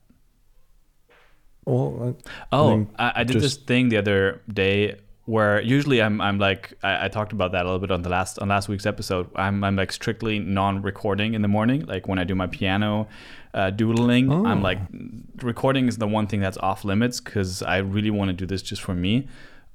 well 1.66 2.18
Oh, 2.52 2.70
think 2.70 2.90
I, 3.00 3.12
I 3.18 3.24
did 3.24 3.42
this 3.42 3.56
thing 3.56 3.90
the 3.90 3.98
other 3.98 4.42
day 4.52 4.98
where 5.26 5.62
usually 5.62 6.02
I'm 6.02 6.20
I'm 6.20 6.38
like 6.38 6.74
I, 6.84 7.06
I 7.06 7.08
talked 7.08 7.32
about 7.32 7.54
that 7.54 7.62
a 7.62 7.66
little 7.70 7.80
bit 7.80 7.92
on 7.92 8.02
the 8.02 8.10
last 8.10 8.40
on 8.40 8.50
last 8.50 8.68
week's 8.68 8.86
episode. 8.86 9.30
I'm 9.36 9.64
I'm 9.64 9.76
like 9.78 9.92
strictly 9.94 10.40
non-recording 10.40 11.34
in 11.34 11.42
the 11.42 11.48
morning. 11.48 11.86
Like 11.86 12.08
when 12.08 12.20
I 12.20 12.26
do 12.26 12.36
my 12.36 12.48
piano 12.48 13.08
uh, 13.54 13.70
doodling, 13.70 14.30
I'm 14.32 14.60
Oh. 14.60 14.62
like 14.62 14.80
recording 15.42 15.88
is 15.88 15.98
the 15.98 16.08
one 16.08 16.28
thing 16.28 16.42
that's 16.42 16.58
off 16.58 16.84
limits 16.84 17.22
because 17.22 17.62
I 17.64 17.78
really 17.78 18.10
want 18.12 18.30
to 18.30 18.34
do 18.34 18.46
this 18.46 18.62
just 18.62 18.82
for 18.82 18.94
me. 18.96 19.28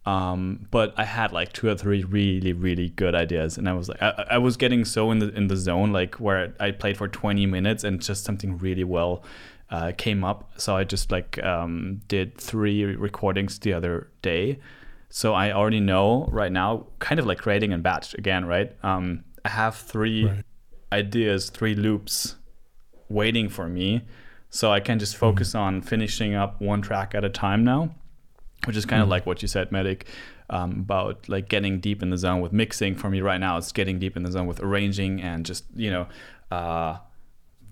Um, 0.08 0.66
but 0.70 0.94
I 0.96 1.04
had 1.04 1.32
like 1.32 1.52
two 1.52 1.68
or 1.68 1.74
three 1.76 2.02
really 2.04 2.52
really 2.52 2.88
good 3.02 3.14
ideas, 3.14 3.58
and 3.58 3.68
I 3.68 3.74
was 3.74 3.88
like 3.90 4.00
I, 4.02 4.10
I 4.36 4.38
was 4.38 4.56
getting 4.56 4.84
so 4.84 5.10
in 5.12 5.18
the 5.18 5.28
in 5.34 5.48
the 5.48 5.56
zone 5.56 5.92
like 5.92 6.14
where 6.16 6.54
I 6.58 6.70
played 6.70 6.96
for 6.96 7.08
20 7.08 7.46
minutes 7.46 7.84
and 7.84 8.00
just 8.00 8.24
something 8.24 8.56
really 8.58 8.84
well 8.84 9.22
uh, 9.70 9.92
came 9.96 10.24
up. 10.24 10.50
So 10.56 10.76
I 10.76 10.84
just 10.84 11.10
like 11.10 11.42
um, 11.44 12.00
did 12.08 12.38
three 12.38 12.84
recordings 12.84 13.58
the 13.58 13.72
other 13.74 14.08
day. 14.22 14.58
So 15.10 15.34
I 15.34 15.52
already 15.52 15.80
know 15.80 16.28
right 16.32 16.52
now, 16.52 16.86
kind 17.00 17.18
of 17.20 17.26
like 17.26 17.38
creating 17.38 17.72
a 17.72 17.78
batch 17.78 18.14
again, 18.14 18.44
right? 18.46 18.70
Um, 18.82 19.24
I 19.44 19.50
have 19.50 19.74
three 19.76 20.24
Right. 20.24 20.44
ideas, 20.92 21.50
three 21.50 21.74
loops 21.74 22.36
waiting 23.08 23.48
for 23.50 23.68
me. 23.68 24.02
So 24.50 24.72
I 24.72 24.80
can 24.80 24.98
just 24.98 25.16
focus 25.16 25.54
on 25.54 25.82
finishing 25.82 26.34
up 26.34 26.60
one 26.62 26.80
track 26.82 27.14
at 27.14 27.24
a 27.24 27.28
time 27.28 27.62
now, 27.64 27.94
which 28.66 28.76
is 28.76 28.84
kind 28.86 29.00
of 29.02 29.08
Mhm. 29.08 29.12
like 29.12 29.26
what 29.26 29.40
you 29.42 29.48
said, 29.48 29.70
Metic, 29.70 30.02
um, 30.50 30.72
about 30.80 31.28
like 31.28 31.48
getting 31.48 31.80
deep 31.80 32.02
in 32.02 32.10
the 32.10 32.18
zone 32.18 32.40
with 32.40 32.52
mixing. 32.52 32.94
For 32.94 33.08
me 33.10 33.20
right 33.20 33.38
now, 33.40 33.56
it's 33.58 33.72
getting 33.72 33.98
deep 33.98 34.16
in 34.16 34.22
the 34.22 34.32
zone 34.32 34.46
with 34.46 34.60
arranging 34.60 35.20
and 35.22 35.44
just, 35.46 35.64
you 35.76 35.90
know, 35.90 36.06
uh, 36.50 36.98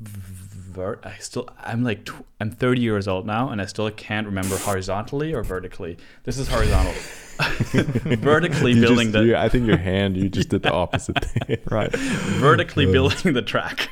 vert. 0.01 1.01
I 1.05 1.15
still 1.21 1.49
I'm 1.65 1.83
like 1.83 2.05
tw- 2.05 2.25
I'm 2.41 2.51
30 2.51 2.83
years 2.83 3.09
old 3.09 3.27
now, 3.27 3.49
and 3.49 3.63
I 3.63 3.67
still 3.67 3.91
can't 3.91 4.27
remember 4.27 4.57
horizontally 4.59 5.33
or 5.33 5.43
vertically. 5.43 5.97
This 6.25 6.37
is 6.39 6.49
horizontal. 6.49 6.93
vertically 8.17 8.73
You 8.73 8.81
building 8.83 9.07
just- 9.09 9.13
the 9.13 9.25
you- 9.25 9.37
I 9.37 9.49
think 9.49 9.67
your 9.67 9.77
hand 9.79 10.17
you 10.17 10.29
just 10.29 10.49
did 10.51 10.63
the 10.63 10.73
opposite 10.83 11.23
thing 11.25 11.59
right. 11.71 11.95
vertically 11.95 12.87
building 12.87 13.33
the 13.35 13.43
track. 13.43 13.89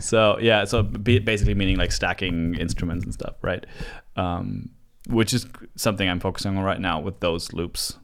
so 0.00 0.38
yeah, 0.40 0.64
so 0.64 0.82
basically 0.82 1.54
meaning 1.54 1.76
like 1.76 1.92
stacking 1.92 2.54
instruments 2.56 3.04
and 3.04 3.14
stuff, 3.14 3.34
right? 3.42 3.64
Um, 4.16 4.70
which 5.08 5.32
is 5.34 5.46
something 5.76 6.08
I'm 6.08 6.20
focusing 6.20 6.56
on 6.56 6.62
right 6.64 6.80
now 6.80 7.00
with 7.00 7.20
those 7.20 7.52
loops. 7.52 7.98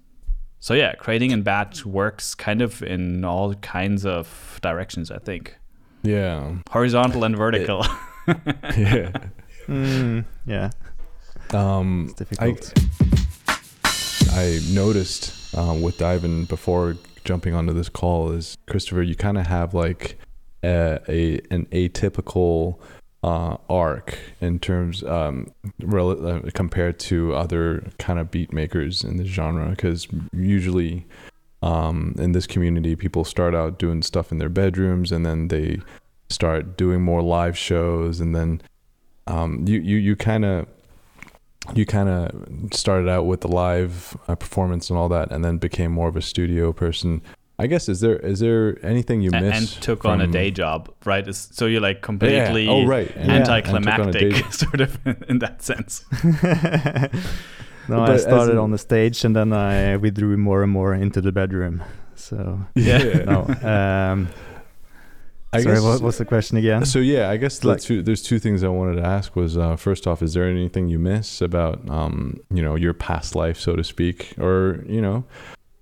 So 0.61 0.75
yeah, 0.75 0.95
creating 0.95 1.31
in 1.31 1.43
batch 1.43 1.85
works 1.85 2.35
kind 2.35 2.63
of 2.63 2.83
in 2.83 3.25
all 3.25 3.55
kinds 3.55 4.05
of 4.07 4.59
directions. 4.63 5.11
I 5.11 5.19
think 5.19 5.57
Yeah. 6.03 6.57
horizontal 6.71 7.25
and 7.25 7.37
vertical. 7.45 7.85
Yeah. 8.77 9.13
Mm, 9.69 10.25
yeah, 10.47 10.71
Um, 11.53 12.07
it's 12.09 12.15
difficult. 12.15 12.73
I 14.33 14.61
noticed 14.73 15.55
um, 15.57 15.83
with 15.83 15.99
DYVN 15.99 16.49
before 16.49 16.97
jumping 17.25 17.55
onto 17.55 17.73
this 17.73 17.89
call 17.89 18.33
is 18.33 18.57
Kristoffer, 18.67 19.07
you 19.07 19.15
kind 19.15 19.39
of 19.39 19.47
have 19.47 19.75
like 19.75 20.19
a, 20.63 21.01
a 21.09 21.41
an 21.51 21.67
atypical 21.67 22.79
uh, 23.25 23.57
arc 23.71 24.19
in 24.43 24.59
terms 24.59 25.03
um, 25.05 25.51
rel- 25.81 26.27
uh, 26.27 26.41
compared 26.53 26.99
to 26.99 27.35
other 27.35 27.83
kind 27.99 28.19
of 28.19 28.31
beat 28.31 28.53
makers 28.53 29.03
in 29.03 29.17
the 29.17 29.25
genre 29.25 29.71
because 29.71 30.07
usually 30.35 31.07
um, 31.63 32.15
in 32.19 32.33
this 32.33 32.47
community 32.47 32.95
people 32.95 33.25
start 33.25 33.55
out 33.55 33.79
doing 33.79 34.03
stuff 34.03 34.31
in 34.31 34.37
their 34.37 34.51
bedrooms 34.51 35.11
and 35.11 35.25
then 35.25 35.49
they 35.49 35.81
start 36.29 36.77
doing 36.77 37.01
more 37.01 37.23
live 37.23 37.57
shows 37.57 38.21
and 38.21 38.37
then 38.37 38.61
um, 39.27 39.65
you 39.67 39.81
you 39.81 39.97
you 39.97 40.17
kind 40.17 40.45
of 40.45 40.67
you 41.73 41.87
kind 41.87 42.11
of 42.11 42.75
started 42.75 43.09
out 43.09 43.25
with 43.25 43.41
the 43.41 43.49
live 43.49 44.19
uh, 44.29 44.35
performance 44.35 44.91
and 44.91 44.99
all 44.99 45.09
that, 45.09 45.33
and 45.33 45.43
then 45.43 45.57
became 45.57 45.93
more 45.93 46.09
of 46.09 46.17
a 46.17 46.21
studio 46.21 46.75
person. 46.75 47.23
I 47.59 47.67
guess 47.69 47.89
is 47.89 48.01
there 48.01 48.17
is 48.17 48.41
there 48.41 48.77
anything 48.85 49.21
you 49.23 49.31
A- 49.33 49.41
miss 49.41 49.57
and 49.59 49.83
took 49.83 50.05
on 50.05 50.21
a 50.21 50.27
day 50.27 50.51
job, 50.51 50.91
right? 51.05 51.25
So 51.35 51.67
you're 51.67 51.81
like 51.81 51.99
Yeah. 51.99 52.03
completely 52.03 52.69
Oh 52.69 52.85
right, 52.87 53.11
and- 53.17 53.31
and 53.31 53.45
took 53.45 53.69
on 53.69 53.87
a 53.87 53.91
anticlimactic, 53.91 54.35
day- 54.35 54.51
sort 54.51 54.81
of 54.81 54.99
in 55.29 55.39
that 55.39 55.63
sense. 55.63 56.05
no, 57.89 58.03
I 58.03 58.07
But 58.07 58.11
as 58.11 58.23
started 58.23 58.53
in- 58.53 58.59
on 58.59 58.71
the 58.71 58.79
stage 58.79 59.25
and 59.25 59.37
then 59.37 59.53
I 59.53 59.97
withdrew 59.97 60.37
more 60.37 60.63
and 60.63 60.73
more 60.73 60.95
into 60.95 61.21
the 61.21 61.33
bedroom. 61.33 61.83
So 62.17 62.61
Yeah. 62.75 63.25
no. 63.25 63.41
Um, 63.63 64.29
I 65.53 65.61
sorry, 65.61 65.77
guess- 65.77 65.85
what 65.85 66.01
was 66.03 66.19
the 66.19 66.25
question 66.25 66.57
again? 66.57 66.85
So 66.85 66.99
yeah, 66.99 67.31
I 67.31 67.37
guess 67.37 67.61
the 67.61 67.69
Like- 67.69 67.81
two, 67.81 68.03
there's 68.03 68.23
two 68.23 68.41
things 68.41 68.65
I 68.65 68.69
wanted 68.69 68.97
to 69.01 69.07
ask. 69.07 69.37
Was 69.37 69.57
uh, 69.57 69.77
first 69.77 70.07
off, 70.09 70.23
is 70.23 70.35
there 70.35 70.45
anything 70.49 70.89
you 70.89 70.99
miss 70.99 71.41
about 71.41 71.89
um, 71.89 72.41
you 72.53 72.63
know 72.63 72.75
your 72.75 72.95
past 72.95 73.37
life, 73.37 73.59
so 73.61 73.77
to 73.77 73.85
speak, 73.85 74.35
or 74.39 74.83
you 74.89 75.01
know, 75.01 75.23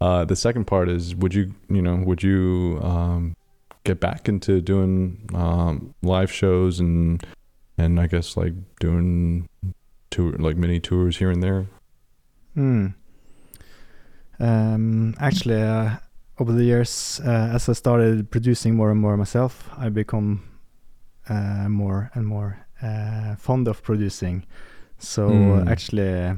uh, 0.02 0.24
the 0.24 0.36
second 0.36 0.64
part 0.66 0.88
is 0.96 1.14
would 1.20 1.34
you 1.34 1.44
you 1.76 1.82
know 1.86 1.96
would 2.08 2.22
you 2.22 2.78
um, 2.82 3.22
get 3.84 3.98
back 4.00 4.28
into 4.28 4.60
doing 4.60 4.96
um, 5.34 5.94
live 6.02 6.30
shows 6.40 6.80
and 6.80 7.24
and 7.78 8.00
I 8.04 8.06
guess 8.12 8.36
like 8.36 8.54
doing 8.80 9.48
tour 10.10 10.32
like 10.46 10.56
mini 10.56 10.80
tours 10.80 11.16
here 11.20 11.30
and 11.34 11.42
there. 11.42 11.66
Hmm. 12.54 12.86
Um, 14.38 15.14
actually, 15.18 15.62
uh, 15.62 15.96
over 16.38 16.52
the 16.52 16.64
years, 16.64 17.20
uh, 17.24 17.50
as 17.54 17.68
I 17.68 17.74
started 17.74 18.30
producing 18.30 18.74
more 18.74 18.90
and 18.90 19.00
more 19.00 19.16
myself, 19.16 19.68
I 19.78 19.88
become 19.88 20.42
uh, 21.28 21.68
more 21.68 22.10
and 22.14 22.26
more 22.26 22.66
uh, 22.82 23.36
fond 23.36 23.68
of 23.68 23.82
producing. 23.82 24.44
So 24.98 25.28
Mm. 25.28 25.70
actually, 25.70 26.12
uh, 26.12 26.34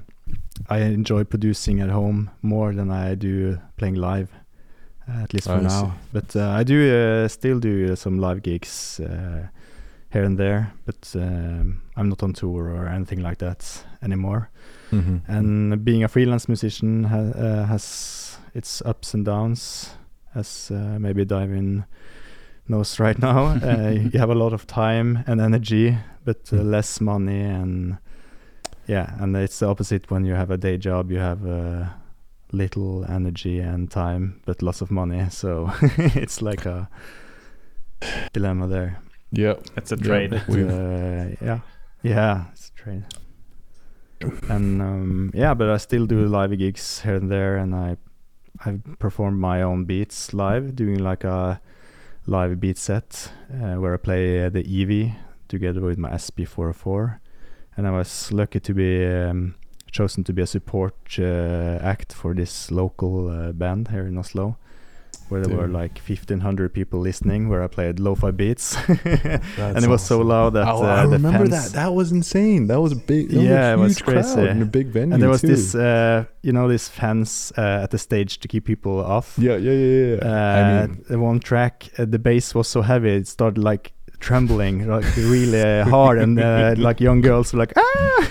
I 0.70 0.78
enjoy 0.78 1.24
producing 1.24 1.80
at 1.80 1.90
home 1.90 2.30
more 2.42 2.72
than 2.74 2.90
I 2.90 3.14
do 3.14 3.58
playing 3.76 3.96
live, 3.96 4.28
at 5.08 5.32
least 5.34 5.46
for 5.46 5.54
I 5.58 5.60
now. 5.62 5.82
see. 5.84 5.92
But 6.12 6.36
uh, 6.36 6.50
I 6.60 6.62
do 6.64 6.76
uh, 7.24 7.28
still 7.28 7.58
do 7.60 7.92
uh, 7.92 7.96
some 7.96 8.18
live 8.18 8.42
gigs 8.42 9.00
uh, 9.00 9.48
here 10.12 10.24
and 10.24 10.38
there, 10.38 10.72
but 10.86 11.12
um, 11.16 11.82
I'm 11.96 12.08
not 12.08 12.22
on 12.22 12.32
tour 12.32 12.70
or 12.70 12.86
anything 12.88 13.20
like 13.22 13.38
that 13.38 13.84
anymore 14.02 14.50
Mm-hmm. 14.92 15.16
and 15.26 15.84
being 15.84 16.04
a 16.04 16.08
freelance 16.08 16.46
musician 16.48 17.04
ha- 17.04 17.16
uh, 17.36 17.64
has 17.66 18.38
its 18.54 18.80
ups 18.86 19.12
and 19.14 19.24
downs 19.24 19.90
as 20.36 20.70
uh, 20.70 20.98
maybe 21.00 21.24
DYVN 21.24 21.84
knows 22.68 23.00
right 23.06 23.18
now 23.18 23.56
uh, 23.62 23.90
you 23.90 24.18
have 24.20 24.30
a 24.30 24.34
lot 24.34 24.52
of 24.52 24.66
time 24.68 25.24
and 25.26 25.40
energy 25.40 25.98
but 26.24 26.36
uh, 26.52 26.56
Mm. 26.56 26.70
less 26.70 27.00
money 27.00 27.40
and 27.40 27.96
yeah 28.86 29.14
and 29.20 29.36
it's 29.36 29.58
the 29.58 29.66
opposite 29.66 30.10
when 30.10 30.24
you 30.24 30.34
have 30.34 30.50
a 30.50 30.56
day 30.56 30.76
job 30.76 31.10
you 31.10 31.18
have 31.18 31.46
uh, 31.46 31.86
little 32.52 33.04
energy 33.08 33.58
and 33.58 33.90
time 33.90 34.40
but 34.46 34.62
lots 34.62 34.80
of 34.80 34.90
money 34.90 35.26
so 35.30 35.70
it's 35.98 36.42
like 36.42 36.66
a 36.66 36.88
dilemma 38.32 38.66
there 38.66 38.98
Yep. 39.36 39.66
It's 39.76 39.90
a 39.90 39.96
Yeah, 39.96 40.04
trade. 40.04 40.30
but, 40.46 40.58
uh, 40.58 41.26
yeah, 41.40 41.58
yeah, 42.04 42.44
it's 42.52 42.68
a 42.68 42.82
trade. 42.82 43.04
And 44.48 44.80
um, 44.80 45.30
yeah, 45.34 45.54
but 45.54 45.68
I 45.70 45.76
still 45.78 46.06
do 46.06 46.24
live 46.28 46.56
gigs 46.56 47.00
here 47.00 47.16
and 47.16 47.28
there, 47.32 47.56
and 47.56 47.74
I 47.74 47.96
I've 48.64 48.80
performed 49.00 49.40
my 49.40 49.60
own 49.62 49.86
beats 49.86 50.32
live, 50.32 50.76
doing 50.76 50.98
like 50.98 51.24
a 51.24 51.60
live 52.26 52.60
beat 52.60 52.78
set 52.78 53.32
uh, 53.52 53.74
where 53.80 53.94
I 53.94 53.96
play 53.96 54.44
uh, 54.44 54.50
the 54.50 54.62
Eevee 54.62 55.16
together 55.48 55.80
with 55.80 55.98
my 55.98 56.10
SP404, 56.10 57.18
and 57.76 57.86
I 57.86 57.90
was 57.90 58.30
lucky 58.32 58.60
to 58.60 58.74
be 58.74 59.04
um, 59.06 59.54
chosen 59.90 60.24
to 60.24 60.32
be 60.32 60.42
a 60.42 60.46
support 60.46 60.94
uh, 61.18 61.78
act 61.82 62.12
for 62.12 62.34
this 62.34 62.70
local 62.70 63.28
uh, 63.30 63.52
band 63.52 63.88
here 63.88 64.06
in 64.06 64.18
Oslo. 64.18 64.56
Where 65.30 65.40
there 65.42 65.56
were 65.56 65.68
like 65.68 65.98
1500 66.06 66.74
people 66.74 67.00
listening, 67.00 67.48
where 67.48 67.62
I 67.62 67.66
played 67.66 67.98
lo-fi 67.98 68.30
beats, 68.30 68.76
and 69.58 69.82
it 69.82 69.88
was 69.88 70.02
so 70.04 70.20
loud 70.20 70.50
that 70.52 70.68
Oh, 70.68 70.84
uh, 70.84 70.86
I 70.86 71.02
the 71.06 71.12
remember 71.12 71.46
fans, 71.48 71.72
that. 71.72 71.78
That 71.80 71.94
was 71.94 72.12
insane. 72.12 72.66
That 72.66 72.78
was 72.80 72.92
a 72.92 72.96
big. 72.96 73.30
That 73.30 73.40
Yeah, 73.40 73.72
it 73.72 73.76
was 73.78 73.82
was 73.88 73.92
a 73.92 73.94
huge 73.94 74.04
crowd 74.04 74.34
crazy. 74.34 74.48
in 74.50 74.62
a 74.62 74.66
big 74.66 74.88
venue. 74.88 75.14
and 75.14 75.22
there 75.22 75.30
was 75.30 75.40
too. 75.40 75.46
this, 75.46 75.74
uh, 75.74 76.24
you 76.42 76.52
know, 76.52 76.68
this 76.68 76.88
fence 76.88 77.52
uh, 77.56 77.80
at 77.84 77.90
the 77.90 77.96
stage 77.98 78.38
to 78.40 78.48
keep 78.48 78.66
people 78.66 79.02
off. 79.02 79.34
Yeah, 79.38 79.56
yeah, 79.56 79.72
yeah, 79.72 80.14
yeah. 80.16 80.18
Uh, 80.22 80.28
I 80.82 80.86
mean, 80.88 81.04
the 81.08 81.18
one 81.18 81.40
track, 81.40 81.88
uh, 81.98 82.04
the 82.04 82.18
bass 82.18 82.54
was 82.54 82.68
so 82.68 82.82
heavy, 82.82 83.10
it 83.16 83.26
started 83.26 83.62
like 83.64 83.92
trembling 84.24 84.88
like 84.88 85.04
really 85.16 85.60
uh, 85.60 85.84
hard, 85.84 86.18
and 86.18 86.40
uh, 86.40 86.74
like 86.78 86.98
young 86.98 87.20
girls 87.20 87.52
were 87.52 87.58
like, 87.58 87.74
ah, 87.76 88.28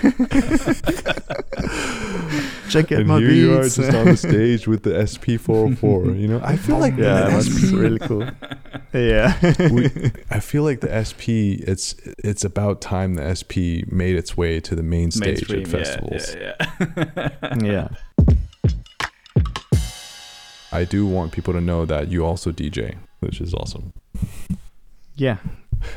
check 2.68 2.90
out 2.90 2.98
and 2.98 3.06
my 3.06 3.20
here 3.20 3.30
you 3.30 3.54
are 3.56 3.62
beats. 3.62 3.76
just 3.76 3.94
on 3.94 4.06
the 4.06 4.16
stage 4.16 4.66
with 4.66 4.82
the 4.82 4.90
SP404. 4.90 6.20
You 6.20 6.28
know, 6.28 6.40
I 6.42 6.56
feel 6.56 6.78
like 6.78 6.96
yeah, 6.96 7.20
the 7.20 7.30
it 7.30 7.36
was 7.36 7.46
SP. 7.46 7.72
really 7.72 8.00
cool. 8.00 8.28
Yeah, 8.92 9.38
we, 9.70 9.84
I 10.30 10.40
feel 10.40 10.64
like 10.64 10.80
the 10.80 10.90
SP. 11.06 11.62
It's 11.62 11.94
it's 12.18 12.44
about 12.44 12.80
time 12.80 13.14
the 13.14 13.34
SP 13.38 13.86
made 13.86 14.16
its 14.16 14.36
way 14.36 14.58
to 14.60 14.74
the 14.74 14.82
main 14.82 15.12
stage 15.12 15.48
Mainstream, 15.48 15.62
at 15.62 15.68
yeah, 15.68 15.78
festivals. 15.78 16.34
Yeah, 16.34 16.54
yeah. 17.42 17.54
yeah. 17.62 17.88
I 20.72 20.82
do 20.82 21.06
want 21.06 21.30
people 21.30 21.52
to 21.54 21.60
know 21.60 21.84
that 21.84 22.08
you 22.08 22.26
also 22.26 22.50
DJ, 22.50 22.96
which 23.20 23.40
is 23.40 23.54
awesome. 23.54 23.92
Yeah, 25.16 25.36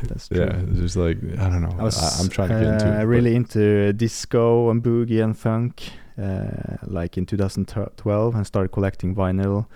that's 0.04 0.28
true. 0.28 0.39
Yeah, 0.39 0.62
it's 0.69 0.80
just 0.80 0.95
like 0.95 1.17
I 1.39 1.50
don't 1.50 1.62
know. 1.62 1.76
I 1.80 2.21
am 2.21 2.30
trying 2.30 2.50
to 2.50 2.60
get 2.60 2.73
into 2.73 2.97
uh, 2.97 3.02
it. 3.02 3.04
really 3.04 3.36
into 3.36 3.93
disco 3.93 4.69
and 4.69 4.84
boogie 4.84 5.23
and 5.23 5.38
funk, 5.38 5.91
uh, 6.21 6.78
like 6.84 7.17
in 7.17 7.26
2012, 7.26 8.36
and 8.36 8.47
started 8.47 8.69
collecting 8.69 9.15
vinyl, 9.15 9.67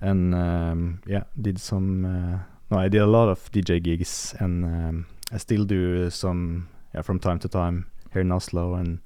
and 0.00 0.34
um, 0.34 1.02
yeah, 1.06 1.24
did 1.40 1.58
some. 1.58 2.04
Uh, 2.04 2.38
no, 2.70 2.78
I 2.78 2.88
did 2.88 3.02
a 3.02 3.06
lot 3.06 3.28
of 3.28 3.50
DJ 3.52 3.82
gigs, 3.82 4.34
and 4.38 4.64
um, 4.64 5.06
I 5.32 5.38
still 5.38 5.64
do 5.64 6.10
some 6.10 6.68
yeah, 6.94 7.02
from 7.02 7.18
time 7.18 7.38
to 7.40 7.48
time 7.48 7.86
here 8.12 8.22
in 8.22 8.32
Oslo, 8.32 8.74
and 8.74 9.00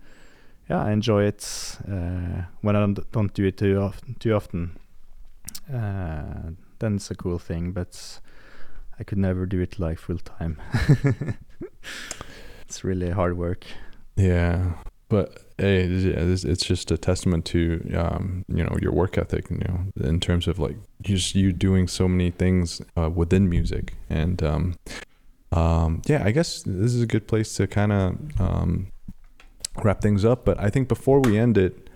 yeah, 0.68 0.84
I 0.84 0.92
enjoy 0.92 1.24
it 1.24 1.78
uh, 1.90 2.42
when 2.60 2.76
I 2.76 2.80
don't, 2.80 3.12
don't 3.12 3.32
do 3.32 3.44
it 3.44 3.56
too 3.56 3.78
often. 3.78 4.16
Too 4.18 4.34
often, 4.34 4.78
uh, 5.72 6.50
then 6.78 6.96
it's 6.96 7.10
a 7.10 7.14
cool 7.14 7.38
thing, 7.38 7.72
but. 7.72 8.20
I 8.98 9.04
could 9.04 9.18
never 9.18 9.46
do 9.46 9.60
it 9.60 9.78
like 9.78 9.98
full 9.98 10.18
time. 10.18 10.60
it's 12.62 12.82
really 12.84 13.10
hard 13.10 13.36
work. 13.38 13.64
Yeah, 14.16 14.72
but 15.08 15.38
hey, 15.56 15.84
it's, 15.84 16.64
just 16.64 16.90
a 16.90 16.98
testament 16.98 17.44
to 17.46 17.94
um, 17.96 18.44
you 18.48 18.64
know 18.64 18.76
your 18.80 18.92
work 18.92 19.16
ethic. 19.16 19.50
You 19.50 19.58
know, 19.58 20.08
in 20.08 20.20
terms 20.20 20.48
of 20.48 20.58
like 20.58 20.76
just 21.00 21.34
you 21.34 21.52
doing 21.52 21.86
so 21.86 22.08
many 22.08 22.30
things 22.30 22.82
uh, 22.96 23.08
within 23.08 23.48
music, 23.48 23.94
and 24.10 24.42
um, 24.42 24.74
um, 25.52 26.02
yeah, 26.06 26.22
I 26.24 26.32
guess 26.32 26.62
this 26.62 26.94
is 26.94 27.02
a 27.02 27.06
good 27.06 27.28
place 27.28 27.54
to 27.54 27.66
kind 27.66 27.92
of 27.92 28.40
um, 28.40 28.92
wrap 29.82 30.00
things 30.00 30.24
up. 30.24 30.44
But 30.44 30.60
I 30.60 30.70
think 30.70 30.88
before 30.88 31.20
we 31.20 31.38
end 31.38 31.56
it, 31.56 31.88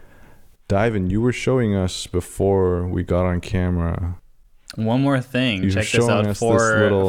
DYVN, 0.69 1.11
you 1.11 1.21
were 1.21 1.33
showing 1.33 1.75
us 1.75 2.07
before 2.07 2.87
we 2.87 3.03
got 3.03 3.27
on 3.27 3.41
camera. 3.41 4.19
One 4.77 5.03
more 5.03 5.21
thing. 5.21 5.63
You're 5.65 5.73
Check 5.73 5.89
this 5.91 6.09
out 6.09 6.25
for 6.25 6.29
this 6.29 6.39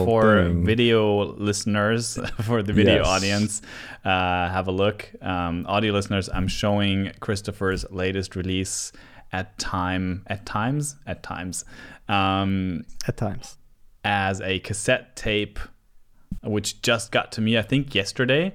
for 0.05 0.43
thing. 0.43 0.65
video 0.65 1.25
listeners, 1.35 2.17
for 2.41 2.61
the 2.61 2.73
video 2.73 2.97
Yes. 2.97 3.07
audience. 3.07 3.61
Uh, 4.03 4.49
have 4.49 4.67
a 4.67 4.71
look. 4.71 5.09
Um, 5.21 5.65
audio 5.67 5.93
listeners, 5.93 6.29
I'm 6.33 6.47
showing 6.49 7.11
Kristoffer's 7.21 7.85
latest 7.89 8.35
release 8.35 8.91
at 9.31 9.57
time 9.57 10.23
at 10.27 10.45
times 10.45 10.95
at 11.07 11.23
times 11.23 11.63
um, 12.09 12.83
At 13.07 13.17
times. 13.17 13.57
as 14.03 14.41
a 14.41 14.59
cassette 14.59 15.15
tape 15.15 15.57
which 16.43 16.81
just 16.81 17.11
got 17.13 17.31
to 17.31 17.41
me, 17.41 17.57
I 17.57 17.61
think, 17.61 17.95
yesterday 17.95 18.53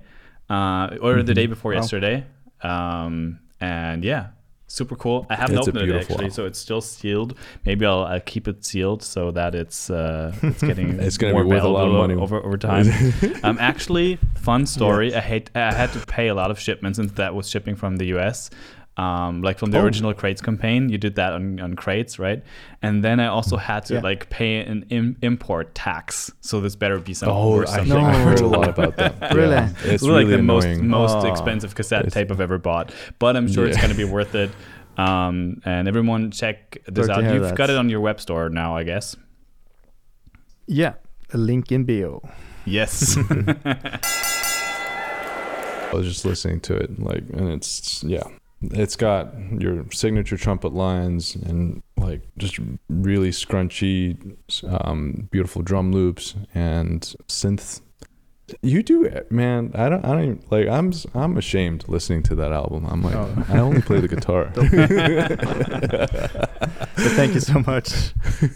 uh, 0.51 0.91
or 1.01 1.23
the 1.23 1.33
day 1.33 1.47
before 1.47 1.73
Wow. 1.73 1.79
yesterday. 1.81 2.27
Um, 2.61 3.41
and 3.61 4.05
yeah, 4.05 4.29
super 4.69 4.95
cool. 4.97 5.27
I 5.29 5.35
haven't 5.35 5.59
It's 5.59 5.67
opened 5.69 5.91
it 5.91 5.97
actually, 5.97 6.15
album. 6.15 6.31
so 6.31 6.45
it's 6.47 6.59
still 6.59 6.81
sealed. 6.81 7.35
Maybe 7.65 7.85
I'll, 7.87 8.05
I'll 8.05 8.21
keep 8.21 8.47
it 8.47 8.65
sealed 8.65 9.03
so 9.03 9.31
that 9.33 9.55
it's 9.55 9.91
uh, 9.91 10.33
it's 10.43 10.63
getting 10.63 11.01
It's 11.01 11.17
gonna 11.19 11.33
more 11.33 11.43
be 11.45 11.49
worth 11.51 11.63
a 11.65 11.69
lot 11.69 11.87
of 11.89 11.93
money. 11.95 12.15
over 12.15 12.37
over 12.37 12.57
time. 12.59 12.87
um, 13.43 13.57
actually, 13.61 14.19
fun 14.37 14.67
story. 14.67 15.15
I 15.15 15.21
hate 15.21 15.51
I 15.55 15.73
had 15.73 15.93
to 15.95 16.01
pay 16.07 16.29
a 16.29 16.35
lot 16.35 16.51
of 16.51 16.61
shipments 16.61 16.99
since 16.99 17.13
that 17.13 17.35
was 17.35 17.49
shipping 17.49 17.75
from 17.77 17.97
the 17.97 18.07
US. 18.17 18.51
Um, 18.99 19.43
like 19.43 19.59
from 19.61 19.71
the 19.71 19.79
Oh. 19.79 19.85
original 19.85 20.13
Qrates 20.13 20.43
campaign, 20.43 20.89
you 20.89 20.99
did 20.99 21.15
that 21.15 21.33
on, 21.33 21.61
on 21.61 21.77
Qrates, 21.77 22.19
right? 22.19 22.43
And 22.83 23.05
then 23.05 23.21
I 23.21 23.29
also 23.29 23.57
had 23.57 23.85
to 23.87 23.95
Yeah. 23.95 24.01
like 24.01 24.29
pay 24.29 24.59
an 24.59 24.87
Im- 24.91 25.17
import 25.23 25.73
tax. 25.77 26.33
So 26.41 26.61
this 26.61 26.75
better 26.75 26.99
be 26.99 27.15
some 27.15 27.29
Oh, 27.29 27.53
or 27.53 27.63
I, 27.63 27.67
something. 27.67 27.93
think 27.95 28.05
I 28.09 28.19
heard 28.25 28.41
a 28.41 28.47
lot 28.49 28.69
about 28.77 28.97
that. 28.97 29.33
Really? 29.33 29.53
Yeah, 29.55 29.69
it's 29.71 29.85
It's 29.85 30.03
like 30.03 30.27
really 30.27 30.37
the 30.37 30.43
most 30.43 30.65
annoying. 30.65 30.89
most 30.89 31.17
Oh. 31.19 31.31
expensive 31.31 31.77
cassette 31.77 32.01
It's- 32.07 32.15
tape 32.15 32.33
I've 32.33 32.41
ever 32.41 32.59
bought. 32.59 32.93
But 33.21 33.37
I'm 33.37 33.47
sure 33.47 33.67
it's 33.69 33.77
going 33.77 33.91
to 33.91 33.97
be 33.97 34.03
worth 34.05 34.35
it. 34.35 34.51
Um, 34.97 35.63
and 35.65 35.87
everyone 35.87 36.33
check 36.33 36.79
this 36.89 37.07
Glad 37.07 37.25
out. 37.25 37.33
You've 37.35 37.43
that. 37.45 37.55
got 37.57 37.71
it 37.71 37.77
on 37.77 37.89
your 37.89 38.01
web 38.01 38.21
store 38.21 38.49
now, 38.51 38.77
I 38.77 38.83
guess. 38.83 39.15
Yeah, 40.67 40.95
a 41.33 41.39
link 41.39 41.71
in 41.71 41.85
bio. 41.85 42.21
Yes. 42.65 43.17
I 45.91 45.91
was 45.95 46.07
just 46.07 46.25
listening 46.25 46.61
to 46.63 46.75
it, 46.77 46.99
like, 47.01 47.23
and 47.33 47.49
it's 47.51 48.03
yeah, 48.05 48.25
it's 48.61 48.97
got 48.97 49.33
your 49.61 49.85
signature 49.93 50.37
trumpet 50.37 50.73
lines 50.73 51.35
and 51.37 51.83
like 51.97 52.23
just 52.39 52.59
really 52.89 53.31
scrunchy, 53.31 54.37
um, 54.67 55.29
beautiful 55.31 55.63
drum 55.63 55.93
loops 55.93 56.35
and 56.55 57.03
synths. 57.29 57.81
You 58.63 58.83
do 58.83 59.05
it, 59.05 59.31
man. 59.31 59.73
I 59.75 59.91
don't. 59.91 60.03
I 60.07 60.09
don't 60.15 60.23
even, 60.25 60.45
like. 60.51 60.69
I'm. 60.69 60.89
s- 60.89 61.07
I'm 61.15 61.37
ashamed 61.37 61.85
listening 61.87 62.23
to 62.25 62.35
that 62.37 62.51
album. 62.51 62.87
I'm 62.87 63.03
like, 63.03 63.15
Oh. 63.15 63.45
I 63.51 63.59
only 63.59 63.83
play 63.83 64.01
the 64.01 64.09
guitar. 64.09 64.51
But 66.99 67.13
thank 67.13 67.35
you 67.35 67.41
so 67.41 67.61
much. 67.67 67.91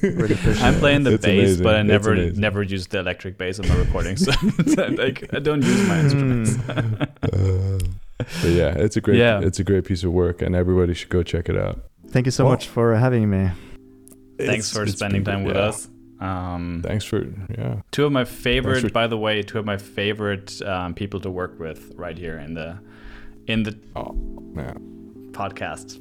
Really 0.02 0.36
I'm 0.62 0.74
playing 0.78 1.04
the 1.04 1.12
It's 1.14 1.24
bass, 1.24 1.38
amazing. 1.38 1.62
but 1.62 1.76
I 1.76 1.82
never 1.82 2.14
never 2.32 2.62
used 2.62 2.90
the 2.90 2.98
electric 3.00 3.36
bass 3.38 3.60
on 3.60 3.68
my 3.68 3.76
recordings. 3.76 4.24
So 4.24 4.32
like 4.96 5.28
I 5.34 5.38
don't 5.38 5.62
use 5.62 5.86
my 5.88 6.00
instruments. 6.00 6.56
Uh, 7.22 7.78
but 8.42 8.50
yeah, 8.50 8.74
it's 8.76 8.96
a 8.96 9.00
great. 9.00 9.18
Yeah. 9.18 9.40
It's 9.40 9.58
a 9.58 9.64
great 9.64 9.84
piece 9.84 10.04
of 10.04 10.12
work, 10.12 10.42
and 10.42 10.54
everybody 10.54 10.94
should 10.94 11.08
go 11.10 11.22
check 11.22 11.48
it 11.48 11.56
out. 11.56 11.80
Thank 12.08 12.26
you 12.26 12.32
so 12.32 12.46
Oh. 12.46 12.50
much 12.50 12.68
for 12.68 12.94
having 12.94 13.28
me. 13.30 13.50
Thanks 14.38 14.72
for 14.72 14.86
spending 14.86 15.22
been- 15.24 15.34
time 15.36 15.44
with 15.44 15.56
yeah. 15.56 15.62
us. 15.62 15.88
Um, 16.20 16.82
Thanks 16.84 17.04
for 17.04 17.26
yeah. 17.58 17.82
two 17.90 18.04
of 18.04 18.12
my 18.12 18.24
favorite, 18.24 18.82
for- 18.82 18.90
by 18.90 19.06
the 19.08 19.18
way, 19.18 19.42
two 19.42 19.58
of 19.58 19.64
my 19.64 19.76
favorite 19.76 20.62
um, 20.62 20.94
people 20.94 21.18
to 21.20 21.30
work 21.30 21.58
with 21.58 21.92
right 21.96 22.16
here 22.16 22.38
in 22.38 22.54
the 22.54 22.78
in 23.48 23.64
the 23.64 23.76
Oh 23.96 24.12
man, 24.54 25.30
podcast. 25.32 25.98